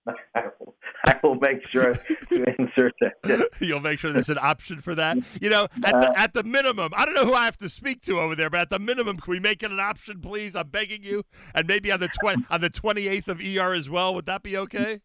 I 0.06 0.14
will, 0.60 0.76
I 1.04 1.20
will 1.22 1.34
make 1.34 1.58
sure 1.70 1.92
to 1.92 2.44
insert 2.58 2.94
that. 3.02 3.50
You'll 3.60 3.80
make 3.80 3.98
sure 3.98 4.10
there's 4.10 4.30
an 4.30 4.38
option 4.40 4.80
for 4.80 4.94
that. 4.94 5.18
You 5.42 5.50
know, 5.50 5.68
at 5.84 5.92
the, 5.92 6.12
at 6.16 6.32
the 6.32 6.42
minimum, 6.42 6.92
I 6.96 7.04
don't 7.04 7.14
know 7.14 7.26
who 7.26 7.34
I 7.34 7.44
have 7.44 7.58
to 7.58 7.68
speak 7.68 8.00
to 8.06 8.18
over 8.18 8.34
there, 8.34 8.48
but 8.48 8.60
at 8.60 8.70
the 8.70 8.78
minimum, 8.78 9.18
can 9.18 9.30
we 9.30 9.40
make 9.40 9.62
it 9.62 9.70
an 9.70 9.78
option, 9.78 10.20
please? 10.20 10.56
I'm 10.56 10.68
begging 10.68 11.02
you, 11.02 11.24
and 11.54 11.66
maybe 11.66 11.92
on 11.92 12.00
the 12.00 12.08
twenty 12.08 12.44
on 12.48 12.62
the 12.62 12.70
twenty 12.70 13.08
eighth 13.08 13.28
of 13.28 13.40
ER 13.40 13.74
as 13.74 13.90
well. 13.90 14.14
Would 14.14 14.24
that 14.26 14.42
be 14.42 14.56
okay? 14.56 15.00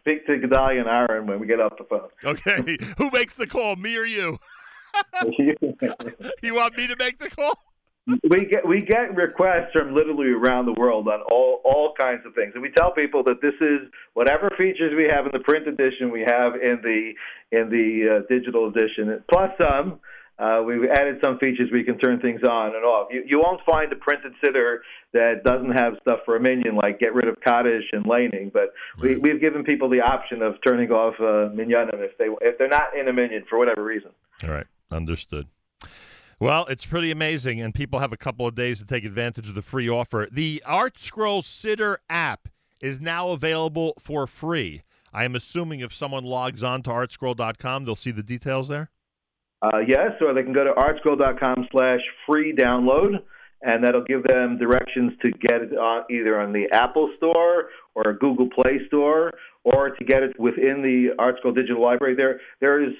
Speak 0.00 0.26
to 0.26 0.38
Gedalia 0.38 0.80
and 0.80 0.88
Aaron 0.88 1.26
when 1.26 1.40
we 1.40 1.46
get 1.46 1.60
off 1.60 1.72
the 1.78 1.84
phone. 1.84 2.08
Okay, 2.24 2.78
who 2.98 3.10
makes 3.12 3.34
the 3.34 3.46
call, 3.46 3.76
me 3.76 3.96
or 3.96 4.04
you? 4.04 4.38
you 6.42 6.54
want 6.54 6.76
me 6.76 6.86
to 6.86 6.96
make 6.98 7.18
the 7.18 7.28
call? 7.28 7.58
we 8.06 8.46
get 8.46 8.66
we 8.66 8.80
get 8.80 9.14
requests 9.16 9.72
from 9.72 9.94
literally 9.94 10.28
around 10.28 10.66
the 10.66 10.74
world 10.78 11.08
on 11.08 11.20
all 11.22 11.60
all 11.64 11.92
kinds 11.98 12.24
of 12.24 12.34
things, 12.34 12.52
and 12.54 12.62
we 12.62 12.70
tell 12.70 12.92
people 12.92 13.24
that 13.24 13.42
this 13.42 13.54
is 13.60 13.88
whatever 14.14 14.48
features 14.56 14.94
we 14.96 15.08
have 15.12 15.26
in 15.26 15.32
the 15.32 15.40
print 15.40 15.66
edition, 15.66 16.12
we 16.12 16.20
have 16.20 16.54
in 16.54 16.78
the 16.82 17.12
in 17.50 17.68
the 17.68 18.18
uh, 18.18 18.26
digital 18.32 18.68
edition, 18.68 19.22
plus 19.30 19.50
some. 19.58 19.98
Uh, 20.38 20.62
we've 20.66 20.84
added 20.90 21.18
some 21.24 21.38
features 21.38 21.70
where 21.70 21.78
you 21.78 21.84
can 21.84 21.98
turn 21.98 22.20
things 22.20 22.42
on 22.42 22.74
and 22.74 22.84
off. 22.84 23.08
You, 23.10 23.22
you 23.26 23.38
won't 23.38 23.60
find 23.64 23.90
a 23.90 23.96
printed 23.96 24.32
siddur 24.44 24.78
that 25.14 25.42
doesn't 25.44 25.72
have 25.72 25.94
stuff 26.02 26.20
for 26.26 26.36
a 26.36 26.40
minyan, 26.40 26.76
like 26.76 26.98
get 26.98 27.14
rid 27.14 27.26
of 27.26 27.36
Kaddish 27.40 27.84
and 27.92 28.06
laning. 28.06 28.50
But 28.52 28.74
we, 29.00 29.16
we've 29.16 29.40
given 29.40 29.64
people 29.64 29.88
the 29.88 30.02
option 30.02 30.42
of 30.42 30.56
turning 30.66 30.90
off 30.90 31.14
uh, 31.18 31.54
minyanim 31.54 32.00
if 32.00 32.18
they 32.18 32.26
if 32.42 32.58
they're 32.58 32.68
not 32.68 32.96
in 32.98 33.08
a 33.08 33.12
minyan 33.12 33.44
for 33.48 33.58
whatever 33.58 33.82
reason. 33.82 34.10
All 34.42 34.50
right, 34.50 34.66
understood. 34.90 35.46
Well, 36.38 36.66
it's 36.66 36.84
pretty 36.84 37.10
amazing, 37.10 37.62
and 37.62 37.74
people 37.74 38.00
have 38.00 38.12
a 38.12 38.16
couple 38.18 38.46
of 38.46 38.54
days 38.54 38.78
to 38.80 38.84
take 38.84 39.06
advantage 39.06 39.48
of 39.48 39.54
the 39.54 39.62
free 39.62 39.88
offer. 39.88 40.28
The 40.30 40.62
Art 40.66 40.98
Scroll 40.98 41.40
Siddur 41.40 41.96
app 42.10 42.48
is 42.78 43.00
now 43.00 43.30
available 43.30 43.94
for 43.98 44.26
free. 44.26 44.82
I 45.14 45.24
am 45.24 45.34
assuming 45.34 45.80
if 45.80 45.94
someone 45.94 46.24
logs 46.24 46.62
on 46.62 46.82
to 46.82 46.90
artscroll.com, 46.90 47.86
they'll 47.86 47.96
see 47.96 48.10
the 48.10 48.22
details 48.22 48.68
there. 48.68 48.90
Uh, 49.66 49.78
yes, 49.86 50.12
or 50.20 50.32
they 50.32 50.42
can 50.42 50.52
go 50.52 50.64
to 50.64 50.72
artscroll.com 50.72 51.66
slash 51.72 52.00
free 52.26 52.54
download, 52.54 53.20
and 53.62 53.82
that'll 53.82 54.04
give 54.04 54.22
them 54.24 54.58
directions 54.58 55.12
to 55.22 55.30
get 55.32 55.62
it 55.62 55.72
on, 55.72 56.04
either 56.10 56.40
on 56.40 56.52
the 56.52 56.66
Apple 56.72 57.10
Store 57.16 57.70
or 57.94 58.12
Google 58.14 58.48
Play 58.48 58.80
Store, 58.86 59.32
or 59.64 59.90
to 59.90 60.04
get 60.04 60.22
it 60.22 60.38
within 60.38 60.82
the 60.82 61.14
ArtScroll 61.18 61.54
Digital 61.54 61.82
Library. 61.82 62.14
There, 62.14 62.40
there 62.60 62.82
is 62.82 62.92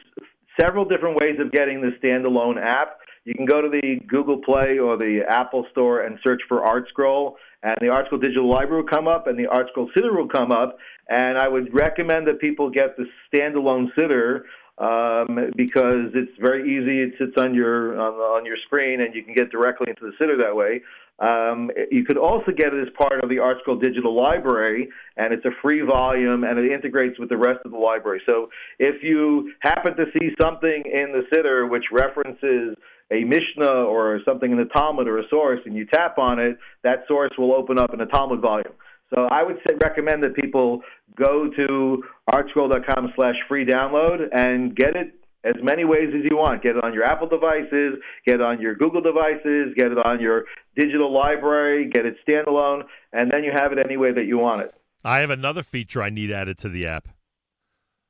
several 0.60 0.84
different 0.84 1.20
ways 1.20 1.38
of 1.38 1.52
getting 1.52 1.80
the 1.80 1.90
standalone 2.02 2.60
app. 2.60 2.98
You 3.24 3.34
can 3.34 3.44
go 3.44 3.60
to 3.60 3.68
the 3.68 4.00
Google 4.08 4.38
Play 4.38 4.78
or 4.78 4.96
the 4.96 5.20
Apple 5.28 5.66
Store 5.70 6.02
and 6.02 6.18
search 6.26 6.40
for 6.48 6.62
ArtScroll, 6.62 7.34
and 7.62 7.76
the 7.80 7.86
ArtScroll 7.86 8.22
Digital 8.22 8.50
Library 8.50 8.82
will 8.82 8.88
come 8.88 9.06
up, 9.06 9.26
and 9.28 9.38
the 9.38 9.44
ArtScroll 9.44 9.88
Siddur 9.96 10.16
will 10.16 10.28
come 10.28 10.50
up. 10.50 10.78
And 11.08 11.38
I 11.38 11.46
would 11.46 11.72
recommend 11.72 12.26
that 12.26 12.40
people 12.40 12.70
get 12.70 12.96
the 12.96 13.04
standalone 13.32 13.88
Siddur 13.96 14.40
um, 14.78 15.50
because 15.56 16.12
it's 16.14 16.32
very 16.40 16.62
easy. 16.64 17.02
It 17.02 17.14
sits 17.18 17.36
on 17.38 17.54
your 17.54 17.98
on, 17.98 18.14
on 18.14 18.44
your 18.44 18.56
screen, 18.66 19.00
and 19.00 19.14
you 19.14 19.22
can 19.22 19.34
get 19.34 19.50
directly 19.50 19.86
into 19.88 20.10
the 20.10 20.12
Siddur 20.20 20.38
that 20.38 20.54
way. 20.54 20.82
Um, 21.18 21.70
you 21.90 22.04
could 22.04 22.18
also 22.18 22.52
get 22.54 22.74
it 22.74 22.86
as 22.86 22.92
part 22.98 23.24
of 23.24 23.30
the 23.30 23.36
ArtScroll 23.36 23.80
Digital 23.80 24.14
Library, 24.14 24.88
and 25.16 25.32
it's 25.32 25.46
a 25.46 25.50
free 25.62 25.80
volume, 25.80 26.44
and 26.44 26.58
it 26.58 26.70
integrates 26.70 27.18
with 27.18 27.30
the 27.30 27.38
rest 27.38 27.60
of 27.64 27.70
the 27.70 27.78
library. 27.78 28.20
So 28.28 28.50
if 28.78 29.02
you 29.02 29.52
happen 29.60 29.96
to 29.96 30.04
see 30.12 30.28
something 30.38 30.82
in 30.84 31.12
the 31.12 31.22
Siddur 31.32 31.70
which 31.70 31.84
references 31.90 32.76
a 33.10 33.24
Mishnah 33.24 33.84
or 33.84 34.20
something 34.26 34.50
in 34.50 34.58
the 34.58 34.66
Talmud 34.66 35.08
or 35.08 35.18
a 35.18 35.28
source, 35.30 35.60
and 35.64 35.74
you 35.74 35.86
tap 35.86 36.18
on 36.18 36.38
it, 36.38 36.58
that 36.82 37.04
source 37.08 37.32
will 37.38 37.54
open 37.54 37.78
up 37.78 37.94
in 37.94 38.00
a 38.02 38.06
Talmud 38.06 38.42
volume. 38.42 38.74
So 39.14 39.28
I 39.30 39.42
would 39.42 39.56
say, 39.66 39.76
recommend 39.80 40.24
that 40.24 40.34
people 40.34 40.80
go 41.16 41.48
to 41.56 42.02
artscroll.com 42.30 43.12
slash 43.14 43.36
free 43.48 43.64
download 43.64 44.28
and 44.32 44.74
get 44.74 44.96
it 44.96 45.14
as 45.44 45.54
many 45.62 45.84
ways 45.84 46.08
as 46.08 46.24
you 46.28 46.36
want. 46.36 46.62
Get 46.62 46.76
it 46.76 46.84
on 46.84 46.92
your 46.92 47.04
Apple 47.04 47.28
devices, 47.28 47.94
get 48.26 48.36
it 48.36 48.42
on 48.42 48.60
your 48.60 48.74
Google 48.74 49.00
devices, 49.00 49.74
get 49.76 49.92
it 49.92 49.98
on 49.98 50.20
your 50.20 50.44
digital 50.74 51.12
library, 51.12 51.88
get 51.88 52.04
it 52.04 52.16
standalone, 52.26 52.82
and 53.12 53.30
then 53.30 53.44
you 53.44 53.52
have 53.54 53.72
it 53.72 53.78
any 53.78 53.96
way 53.96 54.12
that 54.12 54.26
you 54.26 54.38
want 54.38 54.62
it. 54.62 54.74
I 55.04 55.20
have 55.20 55.30
another 55.30 55.62
feature 55.62 56.02
I 56.02 56.10
need 56.10 56.32
added 56.32 56.58
to 56.58 56.68
the 56.68 56.86
app. 56.86 57.08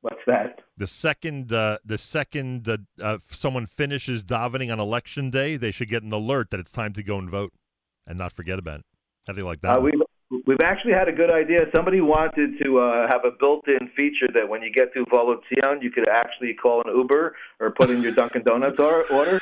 What's 0.01 0.23
that? 0.27 0.61
The 0.79 0.87
second, 0.87 1.53
uh, 1.53 1.79
the 1.85 1.99
second 1.99 2.69
uh, 2.69 2.79
uh, 3.03 3.19
someone 3.37 3.67
finishes 3.67 4.25
davening 4.25 4.73
on 4.73 4.81
election 4.81 5.31
day, 5.31 5.57
they 5.57 5.73
should 5.73 5.89
get 5.89 6.03
an 6.03 6.13
alert 6.13 6.51
that 6.51 6.61
it's 6.61 6.73
time 6.73 6.93
to 6.95 7.03
go 7.03 7.19
and 7.19 7.29
vote, 7.29 7.53
and 8.07 8.17
not 8.17 8.33
forget 8.33 8.59
about 8.59 8.81
it. 8.81 8.87
How 9.27 9.33
do 9.33 9.41
you 9.41 9.47
like 9.47 9.61
that? 9.63 9.77
Uh, 9.77 9.81
we've 9.81 10.01
we've 10.47 10.61
actually 10.63 10.93
had 10.93 11.09
a 11.09 11.13
good 11.13 11.31
idea. 11.31 11.67
Somebody 11.75 12.01
wanted 12.01 12.59
to 12.63 12.79
uh, 12.79 13.09
have 13.11 13.25
a 13.25 13.33
built-in 13.39 13.89
feature 13.97 14.29
that 14.33 14.49
when 14.49 14.63
you 14.63 14.73
get 14.73 14.95
to 14.95 15.05
Volotzion, 15.07 15.83
you 15.83 15.91
could 15.91 16.09
actually 16.09 16.55
call 16.55 16.83
an 16.87 16.97
Uber 16.97 17.35
or 17.61 17.71
put 17.73 17.91
in 17.91 18.01
your 18.01 18.13
Dunkin' 18.13 18.43
Donuts 18.45 18.79
order. 18.79 19.41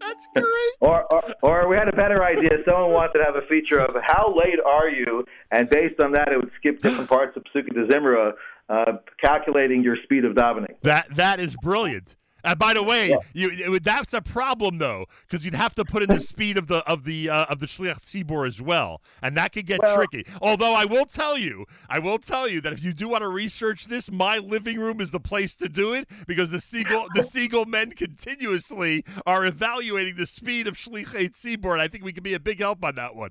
That's 0.00 0.26
great. 0.34 0.46
or, 0.80 1.12
or, 1.12 1.22
or 1.42 1.68
we 1.68 1.76
had 1.76 1.88
a 1.88 1.96
better 1.96 2.24
idea. 2.24 2.50
Someone 2.64 2.92
wanted 2.92 3.18
to 3.18 3.24
have 3.24 3.36
a 3.36 3.46
feature 3.46 3.78
of 3.78 3.94
how 4.02 4.34
late 4.34 4.58
are 4.64 4.88
you, 4.88 5.24
and 5.50 5.68
based 5.68 6.00
on 6.00 6.12
that, 6.12 6.28
it 6.32 6.36
would 6.36 6.50
skip 6.56 6.82
different 6.82 7.08
parts 7.08 7.36
of 7.36 7.44
Pesukei 7.44 7.74
de 7.74 7.86
Zimra, 7.86 8.32
uh, 8.68 8.92
calculating 9.22 9.82
your 9.82 9.96
speed 10.04 10.24
of 10.24 10.34
davening. 10.34 10.74
That 10.82 11.14
that 11.16 11.40
is 11.40 11.56
brilliant. 11.62 12.16
And 12.44 12.58
by 12.58 12.74
the 12.74 12.82
way, 12.82 13.10
yeah. 13.10 13.16
you 13.32 13.74
it, 13.74 13.84
that's 13.84 14.14
a 14.14 14.20
problem 14.20 14.78
though, 14.78 15.06
because 15.28 15.44
you'd 15.44 15.54
have 15.54 15.74
to 15.74 15.84
put 15.84 16.02
in 16.02 16.08
the 16.08 16.20
speed 16.20 16.56
of 16.56 16.68
the 16.68 16.78
of 16.88 17.04
the 17.04 17.28
uh, 17.28 17.46
of 17.46 17.60
the 17.60 17.66
shliach 17.66 18.04
tzibur 18.04 18.46
as 18.46 18.62
well, 18.62 19.02
and 19.22 19.36
that 19.36 19.52
could 19.52 19.66
get 19.66 19.80
well, 19.82 19.96
tricky. 19.96 20.24
Although 20.40 20.74
I 20.74 20.84
will 20.84 21.04
tell 21.04 21.36
you, 21.36 21.66
I 21.88 21.98
will 21.98 22.18
tell 22.18 22.48
you 22.48 22.60
that 22.60 22.72
if 22.72 22.82
you 22.82 22.92
do 22.92 23.08
want 23.08 23.22
to 23.22 23.28
research 23.28 23.86
this, 23.86 24.10
my 24.10 24.38
living 24.38 24.78
room 24.78 25.00
is 25.00 25.10
the 25.10 25.20
place 25.20 25.54
to 25.56 25.68
do 25.68 25.94
it 25.94 26.08
because 26.26 26.50
the 26.50 26.58
Segal 26.58 27.06
the 27.14 27.22
Segal 27.22 27.66
men 27.66 27.90
continuously 27.92 29.04
are 29.26 29.44
evaluating 29.44 30.16
the 30.16 30.26
speed 30.26 30.66
of 30.66 30.76
tzibur, 30.76 31.72
and 31.72 31.82
I 31.82 31.88
think 31.88 32.04
we 32.04 32.12
can 32.12 32.22
be 32.22 32.34
a 32.34 32.40
big 32.40 32.60
help 32.60 32.84
on 32.84 32.94
that 32.94 33.16
one. 33.16 33.30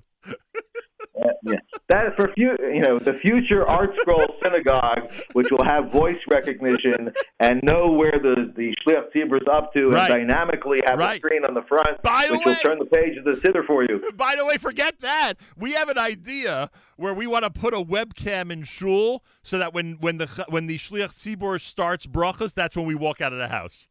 Yeah. 1.42 1.56
That 1.88 2.06
is 2.06 2.12
for 2.16 2.32
few, 2.34 2.56
you 2.60 2.80
know, 2.80 2.98
the 2.98 3.14
future 3.22 3.66
Art 3.66 3.90
Scroll 4.00 4.26
synagogue, 4.42 5.10
which 5.32 5.48
will 5.50 5.64
have 5.64 5.90
voice 5.92 6.18
recognition 6.30 7.12
and 7.40 7.62
know 7.62 7.90
where 7.92 8.12
the 8.22 8.52
the 8.56 8.74
shliach 8.86 9.06
is 9.14 9.48
up 9.50 9.72
to, 9.74 9.88
Right. 9.88 10.10
and 10.10 10.28
dynamically 10.28 10.80
have 10.84 10.98
Right. 10.98 11.16
a 11.16 11.18
screen 11.18 11.44
on 11.44 11.54
the 11.54 11.62
front, 11.62 12.02
By 12.02 12.26
which 12.30 12.44
will 12.44 12.56
turn 12.56 12.78
the 12.78 12.84
page 12.86 13.16
of 13.16 13.24
the 13.24 13.32
siddur 13.40 13.66
for 13.66 13.82
you. 13.82 14.10
By 14.16 14.34
the 14.36 14.44
way, 14.44 14.56
forget 14.56 15.00
that. 15.00 15.34
We 15.56 15.72
have 15.72 15.88
an 15.88 15.98
idea 15.98 16.70
where 16.96 17.14
we 17.14 17.26
want 17.26 17.44
to 17.44 17.50
put 17.50 17.74
a 17.74 17.78
webcam 17.82 18.50
in 18.50 18.64
shul 18.64 19.22
so 19.42 19.58
that 19.58 19.72
when 19.72 19.96
when 20.00 20.18
the 20.18 20.26
when 20.48 20.66
the 20.66 20.78
shliach 20.78 21.60
starts 21.60 22.06
brachas, 22.06 22.54
that's 22.54 22.76
when 22.76 22.86
we 22.86 22.94
walk 22.94 23.20
out 23.20 23.32
of 23.32 23.38
the 23.38 23.48
house. 23.48 23.88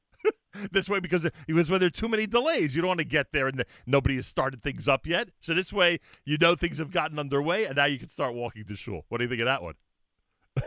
this 0.72 0.90
way, 0.90 1.00
because 1.00 1.28
because 1.46 1.70
when 1.70 1.80
there 1.80 1.88
are 1.88 1.92
too 1.92 2.08
many 2.08 2.26
delays, 2.26 2.76
you 2.76 2.82
don't 2.82 2.90
want 2.90 3.00
to 3.00 3.06
get 3.06 3.32
there 3.32 3.48
and 3.48 3.60
the, 3.60 3.66
nobody 3.86 4.16
has 4.16 4.28
started 4.28 4.64
things 4.64 4.88
up 4.88 5.06
yet. 5.06 5.30
So 5.40 5.54
this 5.54 5.72
way, 5.72 6.00
you 6.26 6.38
know 6.38 6.56
things 6.56 6.78
have 6.78 6.92
gotten 6.92 7.20
underway, 7.20 7.66
and 7.66 7.76
now 7.76 7.86
you 7.86 8.00
can 8.00 8.10
start 8.10 8.34
walking 8.34 8.66
to 8.66 8.76
shul. 8.76 9.06
What 9.10 9.20
do 9.20 9.26
you 9.26 9.30
think 9.30 9.42
of 9.42 9.46
that 9.46 9.62
one? 9.62 9.76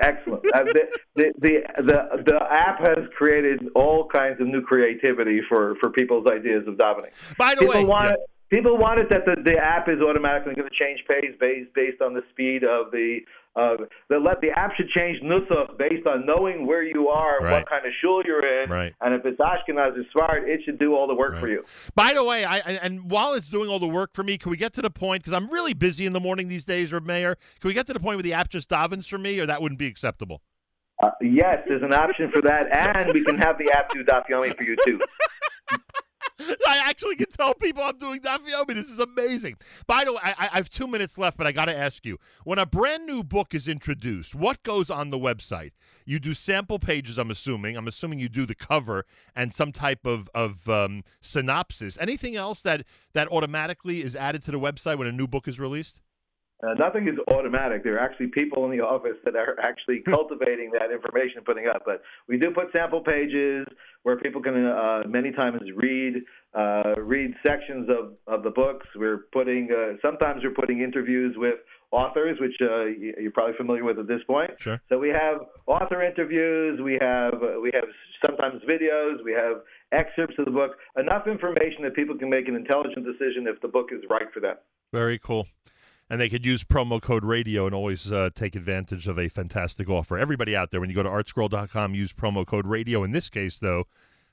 Excellent. 0.00 0.44
Uh, 0.54 0.64
the, 0.64 0.86
the, 1.16 1.32
the 1.38 1.82
the 1.82 2.22
the 2.24 2.40
app 2.50 2.78
has 2.80 3.06
created 3.16 3.60
all 3.74 4.06
kinds 4.06 4.40
of 4.40 4.46
new 4.46 4.62
creativity 4.62 5.40
for 5.48 5.74
for 5.80 5.90
people's 5.90 6.26
ideas 6.26 6.66
of 6.66 6.74
davening. 6.74 7.10
By 7.36 7.54
the 7.54 7.62
people 7.62 7.74
way, 7.74 7.84
want 7.84 8.06
yeah. 8.06 8.12
it. 8.12 8.20
People 8.50 8.76
want 8.76 8.98
it 8.98 9.08
that 9.10 9.24
the, 9.26 9.40
the 9.44 9.56
app 9.56 9.88
is 9.88 10.00
automatically 10.00 10.54
going 10.54 10.68
to 10.68 10.74
change 10.74 11.04
pace 11.06 11.34
based 11.38 11.72
based 11.74 12.02
on 12.02 12.14
the 12.14 12.22
speed 12.30 12.64
of 12.64 12.90
the. 12.92 13.20
Uh, 13.56 13.76
the 14.08 14.16
let 14.16 14.40
the 14.40 14.50
app 14.50 14.72
should 14.76 14.88
change 14.90 15.20
nusach 15.22 15.76
based 15.76 16.06
on 16.06 16.24
knowing 16.24 16.66
where 16.68 16.84
you 16.84 17.08
are, 17.08 17.40
Right. 17.40 17.52
what 17.52 17.68
kind 17.68 17.84
of 17.84 17.92
shul 18.00 18.22
you're 18.24 18.62
in, 18.62 18.70
Right. 18.70 18.94
and 19.00 19.12
if 19.12 19.26
it's 19.26 19.40
Ashkenaz 19.40 19.96
Sfard, 20.14 20.46
it 20.46 20.60
should 20.64 20.78
do 20.78 20.94
all 20.94 21.08
the 21.08 21.14
work 21.16 21.38
for 21.40 21.48
you. 21.48 21.64
By 21.96 22.12
the 22.14 22.22
way, 22.22 22.44
I 22.44 22.58
I- 22.58 22.78
and 22.82 23.10
while 23.10 23.34
it's 23.34 23.48
doing 23.50 23.68
all 23.68 23.80
the 23.80 23.88
work 23.88 24.10
for 24.14 24.22
me, 24.22 24.38
can 24.38 24.50
we 24.52 24.56
get 24.56 24.72
to 24.74 24.82
the 24.82 24.90
point? 24.90 25.24
Because 25.24 25.32
I'm 25.32 25.50
really 25.50 25.74
busy 25.74 26.06
in 26.06 26.12
the 26.12 26.20
morning 26.20 26.46
these 26.46 26.64
days, 26.64 26.92
or 26.92 27.00
Meir. 27.00 27.34
Can 27.60 27.68
we 27.68 27.74
get 27.74 27.86
to 27.88 27.92
the 27.92 27.98
point 28.00 28.16
where 28.18 28.22
the 28.22 28.34
app 28.34 28.50
just 28.50 28.68
davens 28.68 29.08
for 29.08 29.18
me, 29.18 29.40
or 29.40 29.46
that 29.46 29.60
wouldn't 29.60 29.80
be 29.80 29.88
acceptable? 29.88 30.42
Uh, 31.02 31.10
yes, 31.20 31.58
there's 31.66 31.82
an 31.82 31.92
option 31.94 32.30
for 32.30 32.42
that, 32.42 32.68
and 32.76 33.12
we 33.12 33.24
can 33.24 33.36
have 33.38 33.58
the 33.58 33.72
app 33.72 33.90
do 33.90 34.04
daf 34.04 34.28
yomi 34.30 34.56
for 34.56 34.62
you 34.62 34.76
too. 34.86 35.00
I 36.66 36.82
actually 36.86 37.16
can 37.16 37.26
tell 37.30 37.54
people 37.54 37.82
I'm 37.82 37.98
doing 37.98 38.20
that 38.22 38.40
for 38.40 38.48
Dafyomi. 38.48 38.74
This 38.74 38.90
is 38.90 39.00
amazing. 39.00 39.56
By 39.86 40.04
the 40.04 40.12
way, 40.12 40.20
I, 40.22 40.48
I 40.52 40.56
have 40.56 40.70
two 40.70 40.86
minutes 40.86 41.18
left, 41.18 41.36
but 41.36 41.46
I 41.46 41.52
got 41.52 41.66
to 41.66 41.76
ask 41.76 42.06
you: 42.06 42.18
when 42.44 42.58
a 42.58 42.66
brand 42.66 43.06
new 43.06 43.22
book 43.22 43.54
is 43.54 43.68
introduced, 43.68 44.34
what 44.34 44.62
goes 44.62 44.90
on 44.90 45.10
the 45.10 45.18
website? 45.18 45.72
You 46.04 46.18
do 46.18 46.34
sample 46.34 46.78
pages. 46.78 47.18
I'm 47.18 47.30
assuming. 47.30 47.76
I'm 47.76 47.88
assuming 47.88 48.18
you 48.18 48.28
do 48.28 48.46
the 48.46 48.54
cover 48.54 49.04
and 49.34 49.54
some 49.54 49.72
type 49.72 50.06
of 50.06 50.28
of 50.34 50.68
um, 50.68 51.04
synopsis. 51.20 51.98
Anything 52.00 52.36
else 52.36 52.60
that 52.62 52.84
that 53.12 53.28
automatically 53.28 54.02
is 54.02 54.16
added 54.16 54.42
to 54.44 54.50
the 54.50 54.60
website 54.60 54.98
when 54.98 55.06
a 55.06 55.12
new 55.12 55.26
book 55.26 55.46
is 55.46 55.60
released? 55.60 56.00
Uh, 56.62 56.74
nothing 56.74 57.08
is 57.08 57.14
automatic. 57.32 57.82
There 57.82 57.96
are 57.96 58.00
actually 58.00 58.28
people 58.28 58.64
in 58.66 58.76
the 58.76 58.84
office 58.84 59.16
that 59.24 59.34
are 59.34 59.58
actually 59.62 60.00
cultivating 60.00 60.70
that 60.78 60.92
information 60.92 61.38
and 61.38 61.46
putting 61.46 61.66
up. 61.66 61.82
But 61.86 62.02
we 62.28 62.38
do 62.38 62.50
put 62.50 62.66
sample 62.72 63.00
pages 63.00 63.66
where 64.02 64.18
people 64.18 64.42
can 64.42 64.66
uh, 64.66 65.02
many 65.08 65.32
times 65.32 65.60
read 65.74 66.22
uh, 66.54 66.94
read 66.98 67.32
sections 67.46 67.88
of, 67.88 68.14
of 68.26 68.42
the 68.42 68.50
books. 68.50 68.86
We're 68.94 69.24
putting 69.32 69.68
uh, 69.72 69.96
sometimes 70.02 70.42
we're 70.42 70.54
putting 70.54 70.80
interviews 70.80 71.34
with 71.38 71.56
authors, 71.92 72.38
which 72.40 72.54
uh, 72.60 72.84
you're 72.84 73.32
probably 73.32 73.56
familiar 73.56 73.84
with 73.84 73.98
at 73.98 74.06
this 74.06 74.20
point. 74.26 74.50
Sure. 74.58 74.80
So 74.88 74.98
we 74.98 75.08
have 75.08 75.40
author 75.66 76.02
interviews. 76.02 76.80
We 76.82 76.98
have 77.00 77.34
uh, 77.34 77.60
we 77.60 77.70
have 77.74 77.88
sometimes 78.24 78.62
videos. 78.68 79.24
We 79.24 79.32
have 79.32 79.62
excerpts 79.92 80.36
of 80.38 80.44
the 80.44 80.50
book. 80.50 80.72
Enough 80.96 81.26
information 81.26 81.82
that 81.84 81.94
people 81.94 82.16
can 82.18 82.28
make 82.28 82.48
an 82.48 82.56
intelligent 82.56 83.06
decision 83.06 83.46
if 83.46 83.60
the 83.60 83.68
book 83.68 83.88
is 83.92 84.02
right 84.10 84.30
for 84.32 84.40
them. 84.40 84.56
Very 84.92 85.18
cool. 85.18 85.46
And 86.10 86.20
they 86.20 86.28
could 86.28 86.44
use 86.44 86.64
promo 86.64 87.00
code 87.00 87.24
radio 87.24 87.66
and 87.66 87.74
always 87.74 88.10
uh, 88.10 88.30
take 88.34 88.56
advantage 88.56 89.06
of 89.06 89.16
a 89.16 89.28
fantastic 89.28 89.88
offer. 89.88 90.18
Everybody 90.18 90.56
out 90.56 90.72
there, 90.72 90.80
when 90.80 90.90
you 90.90 90.96
go 90.96 91.04
to 91.04 91.08
artscroll.com, 91.08 91.94
use 91.94 92.12
promo 92.12 92.44
code 92.44 92.66
radio. 92.66 93.04
In 93.04 93.12
this 93.12 93.30
case, 93.30 93.56
though, 93.56 93.84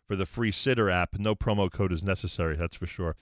for 0.08 0.16
the 0.16 0.26
free 0.26 0.52
Siddur 0.52 0.92
app, 0.92 1.20
no 1.20 1.36
promo 1.36 1.72
code 1.72 1.92
is 1.92 2.02
necessary. 2.02 2.56
That's 2.56 2.76
for 2.76 2.88
sure. 2.88 3.16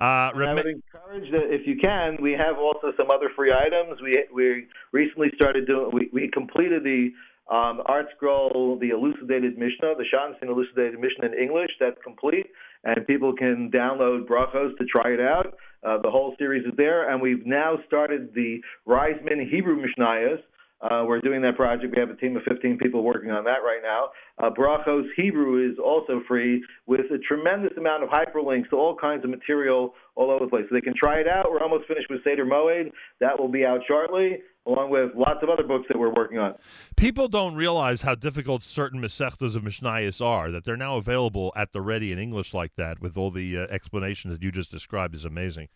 Uh, 0.00 0.30
And 0.34 0.44
I 0.44 0.54
would 0.54 0.66
encourage 0.66 1.30
that 1.32 1.52
if 1.52 1.66
you 1.66 1.76
can, 1.76 2.16
we 2.22 2.32
have 2.32 2.56
also 2.56 2.92
some 2.96 3.10
other 3.10 3.28
free 3.36 3.52
items. 3.52 4.00
We 4.00 4.24
we 4.32 4.66
recently 4.92 5.28
started 5.34 5.66
doing. 5.66 5.90
We, 5.92 6.08
we 6.12 6.30
completed 6.32 6.84
the 6.84 7.10
um, 7.50 7.82
Art 7.86 8.06
Scroll, 8.16 8.78
the 8.78 8.90
elucidated 8.90 9.58
Mishnah, 9.58 9.94
the 9.96 10.04
Schottenstein 10.04 10.48
elucidated 10.48 11.00
Mishnah 11.00 11.26
in 11.26 11.34
English. 11.34 11.70
That's 11.80 11.96
complete, 12.04 12.46
and 12.84 13.06
people 13.06 13.32
can 13.34 13.70
download 13.72 14.26
brachos 14.26 14.76
to 14.78 14.84
try 14.84 15.10
it 15.10 15.20
out. 15.20 15.54
Uh, 15.86 15.98
the 16.02 16.10
whole 16.10 16.34
series 16.38 16.64
is 16.64 16.72
there, 16.76 17.10
and 17.10 17.20
we've 17.20 17.46
now 17.46 17.78
started 17.86 18.34
the 18.34 18.60
Ryzman 18.86 19.48
Hebrew 19.50 19.80
Mishnayos. 19.80 20.40
Uh, 20.80 21.04
we're 21.06 21.20
doing 21.20 21.42
that 21.42 21.56
project. 21.56 21.92
We 21.94 22.00
have 22.00 22.10
a 22.10 22.16
team 22.16 22.36
of 22.36 22.42
15 22.48 22.78
people 22.78 23.02
working 23.02 23.30
on 23.30 23.44
that 23.44 23.64
right 23.64 23.80
now. 23.82 24.10
Uh, 24.38 24.50
Brachos 24.50 25.06
Hebrew 25.16 25.70
is 25.70 25.76
also 25.78 26.22
free 26.28 26.64
with 26.86 27.06
a 27.12 27.18
tremendous 27.18 27.72
amount 27.76 28.04
of 28.04 28.10
hyperlinks 28.10 28.70
to 28.70 28.76
all 28.76 28.94
kinds 28.94 29.24
of 29.24 29.30
material 29.30 29.94
all 30.14 30.30
over 30.30 30.44
the 30.44 30.50
place. 30.50 30.66
So 30.68 30.74
they 30.76 30.80
can 30.80 30.94
try 30.96 31.18
it 31.18 31.26
out. 31.26 31.50
We're 31.50 31.62
almost 31.62 31.88
finished 31.88 32.06
with 32.08 32.22
Seder 32.22 32.46
Moed. 32.46 32.92
That 33.20 33.38
will 33.38 33.48
be 33.48 33.64
out 33.64 33.80
shortly, 33.88 34.38
along 34.68 34.90
with 34.90 35.10
lots 35.16 35.42
of 35.42 35.48
other 35.48 35.62
books 35.62 35.86
that 35.88 35.98
we're 35.98 36.12
working 36.12 36.38
on. 36.38 36.54
people 36.96 37.26
don't 37.26 37.54
realize 37.54 38.02
how 38.02 38.14
difficult 38.14 38.62
certain 38.62 39.00
Masechtas 39.00 39.56
of 39.56 39.62
Mishnayos 39.62 40.24
are, 40.24 40.50
that 40.50 40.64
they're 40.64 40.76
now 40.76 40.96
available 40.96 41.52
at 41.56 41.72
the 41.72 41.80
ready 41.80 42.12
in 42.12 42.18
English 42.18 42.52
like 42.52 42.72
that 42.76 43.00
with 43.00 43.16
all 43.16 43.30
the 43.30 43.58
uh, 43.58 43.66
explanations 43.70 44.34
that 44.34 44.42
you 44.42 44.52
just 44.52 44.70
described 44.70 45.14
is 45.14 45.24
amazing. 45.24 45.68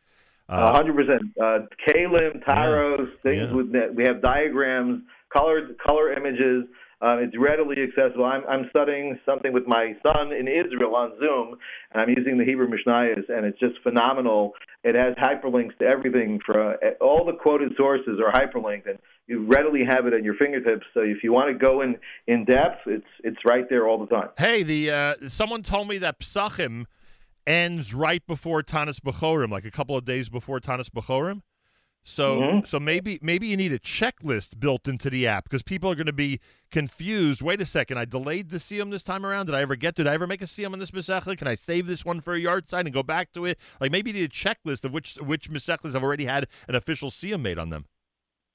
Uh, 0.49 0.75
hundred 0.75 0.95
percent. 0.97 1.23
Uh, 1.41 1.61
Kalim, 1.89 2.45
Tyros, 2.45 3.09
things 3.23 3.49
Yeah. 3.49 3.53
with 3.55 3.73
that. 3.73 3.95
We 3.95 4.05
have 4.05 4.21
diagrams, 4.21 5.03
colored 5.33 5.77
color 5.87 6.13
images. 6.13 6.65
Uh, 7.03 7.17
it's 7.19 7.37
readily 7.37 7.77
accessible. 7.83 8.25
I'm, 8.25 8.45
I'm 8.49 8.67
studying 8.71 9.19
something 9.27 9.53
with 9.53 9.67
my 9.67 9.95
son 10.07 10.33
in 10.33 10.47
Israel 10.47 10.95
on 10.95 11.13
Zoom, 11.19 11.57
and 11.91 12.01
I'm 12.01 12.09
using 12.09 12.39
the 12.39 12.45
Hebrew 12.45 12.69
Mishnayos, 12.69 13.29
and 13.29 13.45
it's 13.45 13.59
just 13.59 13.75
phenomenal. 13.83 14.53
It 14.85 14.95
has 14.95 15.17
hyperlinks 15.17 15.77
to 15.79 15.87
everything. 15.87 16.39
For 16.47 16.75
uh, 16.75 16.77
all 17.01 17.25
the 17.25 17.33
quoted 17.33 17.73
sources 17.77 18.21
are 18.25 18.31
hyperlinked, 18.31 18.89
and 18.89 19.01
you 19.27 19.45
readily 19.45 19.81
have 19.85 20.07
it 20.07 20.13
at 20.13 20.23
your 20.23 20.35
fingertips. 20.35 20.87
So 20.95 21.01
if 21.01 21.25
you 21.25 21.33
want 21.33 21.49
to 21.53 21.67
go 21.67 21.81
in 21.81 21.97
in 22.29 22.45
depth, 22.45 22.83
it's 22.87 23.05
it's 23.25 23.39
right 23.45 23.65
there 23.69 23.89
all 23.89 23.99
the 23.99 24.07
time. 24.07 24.29
Hey, 24.39 24.63
the 24.63 24.91
uh, 24.91 25.15
someone 25.29 25.65
told 25.65 25.89
me 25.89 25.99
that 25.99 26.21
Psachim 26.21 26.87
ends 27.47 27.93
right 27.93 28.25
before 28.29 28.63
Tanis 28.63 29.01
Bechorim, 29.01 29.51
like 29.51 29.65
a 29.65 29.73
couple 29.73 29.97
of 29.97 30.05
days 30.05 30.29
before 30.29 30.61
Tanis 30.61 30.89
Bechorim. 30.89 31.43
So, 32.05 32.41
Mhm. 32.41 32.67
so 32.67 32.81
maybe 32.81 33.19
maybe 33.23 33.47
you 33.47 33.57
need 33.57 33.73
a 33.73 33.79
checklist 33.79 34.59
built 34.59 34.89
into 34.89 35.09
the 35.09 35.27
app 35.27 35.45
because 35.45 35.63
people 35.63 35.89
are 35.91 35.95
going 35.95 36.07
to 36.07 36.13
be 36.13 36.41
confused. 36.73 37.43
Wait 37.43 37.61
a 37.61 37.65
second, 37.67 37.99
I 37.99 38.05
delayed 38.05 38.49
the 38.49 38.59
Siyum 38.59 38.91
this 38.91 39.05
time 39.05 39.25
around. 39.25 39.47
Did 39.47 39.55
I 39.55 39.61
ever 39.63 39.77
get? 39.77 39.95
Did 39.95 40.09
I 40.09 40.15
ever 40.15 40.27
make 40.27 40.43
a 40.43 40.47
Siyum 40.47 40.73
on 40.73 40.81
this 40.81 40.91
Masechta? 40.91 41.37
Can 41.39 41.47
I 41.47 41.55
save 41.55 41.87
this 41.87 42.05
one 42.05 42.21
for 42.21 42.35
a 42.35 42.41
yahrzeit 42.41 42.81
and 42.81 42.93
go 42.93 43.05
back 43.05 43.33
to 43.35 43.45
it? 43.45 43.59
Like 43.81 43.93
maybe 43.93 44.11
you 44.11 44.15
need 44.15 44.25
a 44.25 44.29
checklist 44.29 44.85
of 44.85 44.93
which 44.93 45.15
which 45.17 45.49
Masechtas 45.49 45.93
have 45.93 46.03
already 46.03 46.25
had 46.25 46.49
an 46.67 46.75
official 46.75 47.09
Siyum 47.11 47.41
made 47.41 47.59
on 47.59 47.71
them. 47.71 47.85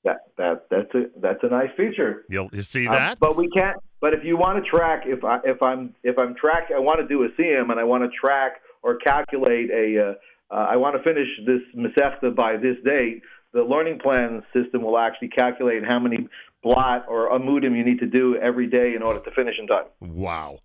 That 0.04 0.18
that 0.38 0.70
that's 0.70 0.94
a 0.94 1.06
that's 1.22 1.44
a 1.44 1.48
nice 1.48 1.72
feature. 1.78 2.26
You'll 2.30 2.50
you 2.52 2.64
see 2.64 2.86
Um, 2.88 2.96
that? 2.96 3.20
but 3.20 3.38
we 3.38 3.48
can't. 3.50 3.78
But 4.02 4.14
if 4.14 4.26
you 4.26 4.36
want 4.36 4.62
to 4.64 4.70
track, 4.70 5.04
if 5.06 5.24
I 5.24 5.40
if 5.46 5.64
I'm 5.64 5.96
if 6.04 6.20
I'm 6.20 6.36
track, 6.36 6.70
I 6.76 6.80
want 6.80 7.00
to 7.00 7.08
do 7.08 7.24
a 7.24 7.30
Siyum 7.30 7.72
and 7.72 7.80
I 7.80 7.86
want 7.86 8.04
to 8.04 8.10
track 8.10 8.62
or 8.84 8.98
calculate 8.98 9.70
a. 9.72 10.10
Uh, 10.10 10.14
uh, 10.50 10.54
I 10.70 10.78
want 10.78 10.96
to 10.96 11.04
finish 11.04 11.28
this 11.46 11.60
Masechta 11.76 12.34
by 12.34 12.56
this 12.56 12.78
date. 12.86 13.22
The 13.54 13.62
learning 13.64 14.00
plan 14.00 14.44
system 14.54 14.84
will 14.84 14.98
actually 14.98 15.30
calculate 15.30 15.84
how 15.88 16.00
many 16.00 16.28
blot 16.64 17.06
or 17.08 17.30
amudim 17.30 17.76
you 17.78 17.84
need 17.84 18.00
to 18.00 18.06
do 18.06 18.36
every 18.38 18.68
day 18.68 18.94
in 18.96 19.02
order 19.02 19.20
to 19.20 19.32
finish 19.32 19.56
in 19.60 19.68
time. 19.68 19.86
Wow. 20.00 20.60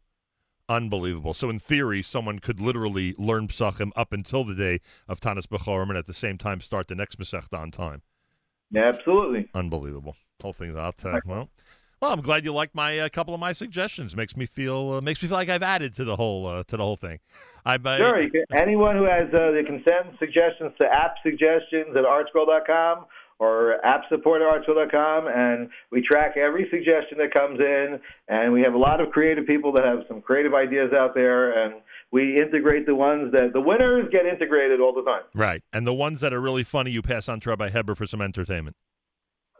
Unbelievable. 0.68 1.34
So, 1.34 1.50
in 1.50 1.58
theory, 1.58 2.02
someone 2.02 2.38
could 2.38 2.60
literally 2.60 3.14
learn 3.18 3.48
Psachim 3.48 3.90
up 3.94 4.12
until 4.12 4.44
the 4.44 4.54
day 4.54 4.80
of 5.08 5.20
Tanis 5.20 5.46
Bechorim 5.46 5.90
and 5.90 5.98
at 5.98 6.06
the 6.06 6.14
same 6.14 6.38
time 6.38 6.60
start 6.60 6.88
the 6.88 6.94
next 6.94 7.18
Masechta 7.18 7.58
on 7.58 7.70
time. 7.70 8.02
Yeah, 8.70 8.90
absolutely. 8.94 9.50
Unbelievable. 9.54 10.16
Whole 10.40 10.52
thing 10.52 10.76
out. 10.76 11.04
Uh, 11.04 11.20
well, 11.26 11.50
well, 12.02 12.12
I'm 12.12 12.20
glad 12.20 12.44
you 12.44 12.52
liked 12.52 12.74
my 12.74 12.98
uh, 12.98 13.08
couple 13.08 13.32
of 13.32 13.38
my 13.38 13.52
suggestions. 13.52 14.16
Makes 14.16 14.36
me 14.36 14.44
feel 14.44 14.94
uh, 14.94 15.00
makes 15.00 15.22
me 15.22 15.28
feel 15.28 15.38
like 15.38 15.48
I've 15.48 15.62
added 15.62 15.94
to 15.96 16.04
the 16.04 16.16
whole 16.16 16.46
uh, 16.48 16.64
to 16.64 16.76
the 16.76 16.82
whole 16.82 16.96
thing. 16.96 17.20
I, 17.64 17.78
I 17.82 17.96
Sure. 17.96 18.28
Can, 18.28 18.44
anyone 18.52 18.96
who 18.96 19.04
has 19.04 19.32
uh, 19.32 19.52
they 19.52 19.62
can 19.62 19.84
send 19.88 20.18
suggestions 20.18 20.72
to 20.80 20.88
app 20.88 21.14
suggestions 21.22 21.96
at 21.96 22.02
artscroll.com 22.02 23.06
or 23.38 23.84
app 23.86 24.02
support 24.08 24.42
at 24.42 24.48
artscroll.com, 24.48 25.28
and 25.28 25.68
we 25.90 26.02
track 26.02 26.36
every 26.36 26.68
suggestion 26.70 27.18
that 27.18 27.32
comes 27.34 27.60
in. 27.60 28.00
And 28.28 28.52
we 28.52 28.62
have 28.62 28.74
a 28.74 28.78
lot 28.78 29.00
of 29.00 29.10
creative 29.10 29.46
people 29.46 29.72
that 29.74 29.84
have 29.84 30.00
some 30.08 30.22
creative 30.22 30.54
ideas 30.54 30.92
out 30.96 31.14
there, 31.14 31.64
and 31.64 31.82
we 32.10 32.36
integrate 32.36 32.86
the 32.86 32.94
ones 32.96 33.32
that 33.32 33.52
the 33.52 33.60
winners 33.60 34.08
get 34.10 34.26
integrated 34.26 34.80
all 34.80 34.92
the 34.92 35.02
time. 35.02 35.22
right, 35.34 35.62
and 35.72 35.86
the 35.86 35.94
ones 35.94 36.20
that 36.20 36.32
are 36.32 36.40
really 36.40 36.64
funny, 36.64 36.90
you 36.90 37.00
pass 37.02 37.28
on 37.28 37.38
to 37.40 37.50
Rabbi 37.50 37.70
Heber 37.70 37.94
for 37.94 38.06
some 38.06 38.20
entertainment, 38.20 38.76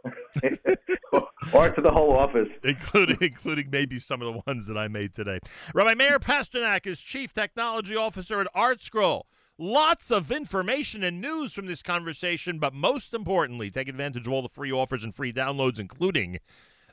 or 1.53 1.71
to 1.71 1.81
the 1.81 1.91
whole 1.91 2.17
office. 2.17 2.49
including 2.65 3.19
including 3.21 3.69
maybe 3.71 3.99
some 3.99 4.23
of 4.23 4.33
the 4.33 4.43
ones 4.47 4.67
that 4.67 4.77
I 4.77 4.88
made 4.88 5.15
today. 5.15 5.38
Rabbi 5.75 5.95
Meir 5.95 6.19
Pasternak 6.19 6.87
is 6.87 7.01
Chief 7.01 7.33
Technology 7.33 7.97
Officer 7.97 8.41
at 8.41 8.53
ArtScroll. 8.55 9.23
Lots 9.59 10.11
of 10.11 10.33
information 10.33 11.05
and 11.05 11.21
news 11.21 11.53
from 11.53 11.67
this 11.67 11.83
conversation, 11.83 12.59
but 12.59 12.75
most 12.75 13.15
importantly, 13.15 13.71
take 13.71 13.87
advantage 13.88 14.27
of 14.27 14.33
all 14.33 14.43
the 14.43 14.49
free 14.49 14.73
offers 14.73 15.05
and 15.05 15.15
free 15.15 15.33
downloads, 15.33 15.79
including 15.79 16.38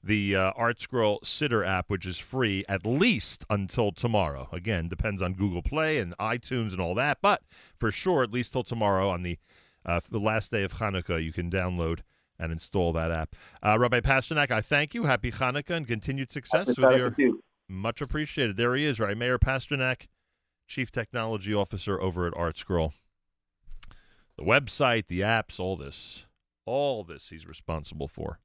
the 0.04 0.36
uh, 0.36 0.52
Art 0.56 0.82
Scroll 0.82 1.20
Siddur 1.22 1.66
app, 1.66 1.90
which 1.90 2.06
is 2.06 2.18
free 2.18 2.64
at 2.70 2.86
least 2.86 3.46
until 3.50 3.92
tomorrow. 3.92 4.50
Again, 4.52 4.88
depends 4.88 5.22
on 5.22 5.34
Google 5.34 5.62
Play 5.62 6.00
and 6.00 6.18
iTunes 6.18 6.72
and 6.72 6.80
all 6.80 6.96
that, 6.96 7.20
but 7.22 7.42
for 7.78 7.92
sure, 7.92 8.24
at 8.24 8.32
least 8.32 8.52
till 8.52 8.64
tomorrow 8.64 9.10
on 9.10 9.24
the 9.24 9.40
uh, 9.86 10.02
the 10.10 10.20
last 10.20 10.52
day 10.52 10.64
of 10.64 10.74
Hanukkah, 10.74 11.24
you 11.24 11.32
can 11.32 11.50
download 11.50 12.02
and 12.40 12.52
install 12.52 12.94
that 12.94 13.12
app. 13.12 13.36
Uh, 13.64 13.78
Rabbi 13.78 14.00
Pasternak, 14.00 14.50
I 14.50 14.62
thank 14.62 14.94
you. 14.94 15.04
Happy 15.04 15.32
Hanukkah 15.32 15.76
and 15.76 15.88
continued 15.88 16.32
success 16.32 16.68
Happy 16.68 16.82
with 16.82 16.98
your. 16.98 17.16
you. 17.18 17.44
Much 17.68 18.02
appreciated. 18.02 18.58
There 18.58 18.76
he 18.76 18.86
is, 18.86 19.00
right? 19.00 19.18
Meir 19.18 19.38
Pasternak, 19.38 20.08
Chief 20.68 20.92
Technology 20.92 21.54
Officer 21.54 22.02
over 22.02 22.26
at 22.26 22.34
Art 22.36 22.58
Scroll. 22.58 22.94
The 24.38 24.44
website, 24.44 25.08
the 25.08 25.20
apps, 25.20 25.60
all 25.60 25.76
this. 25.76 26.26
All 26.66 27.04
this 27.04 27.30
he's 27.30 27.48
responsible 27.48 28.08
for. 28.08 28.40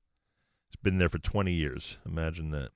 He's 0.68 0.82
been 0.82 0.98
there 0.98 1.08
for 1.08 1.18
20 1.18 1.52
years. 1.52 1.98
Imagine 2.04 2.50
that. 2.50 2.70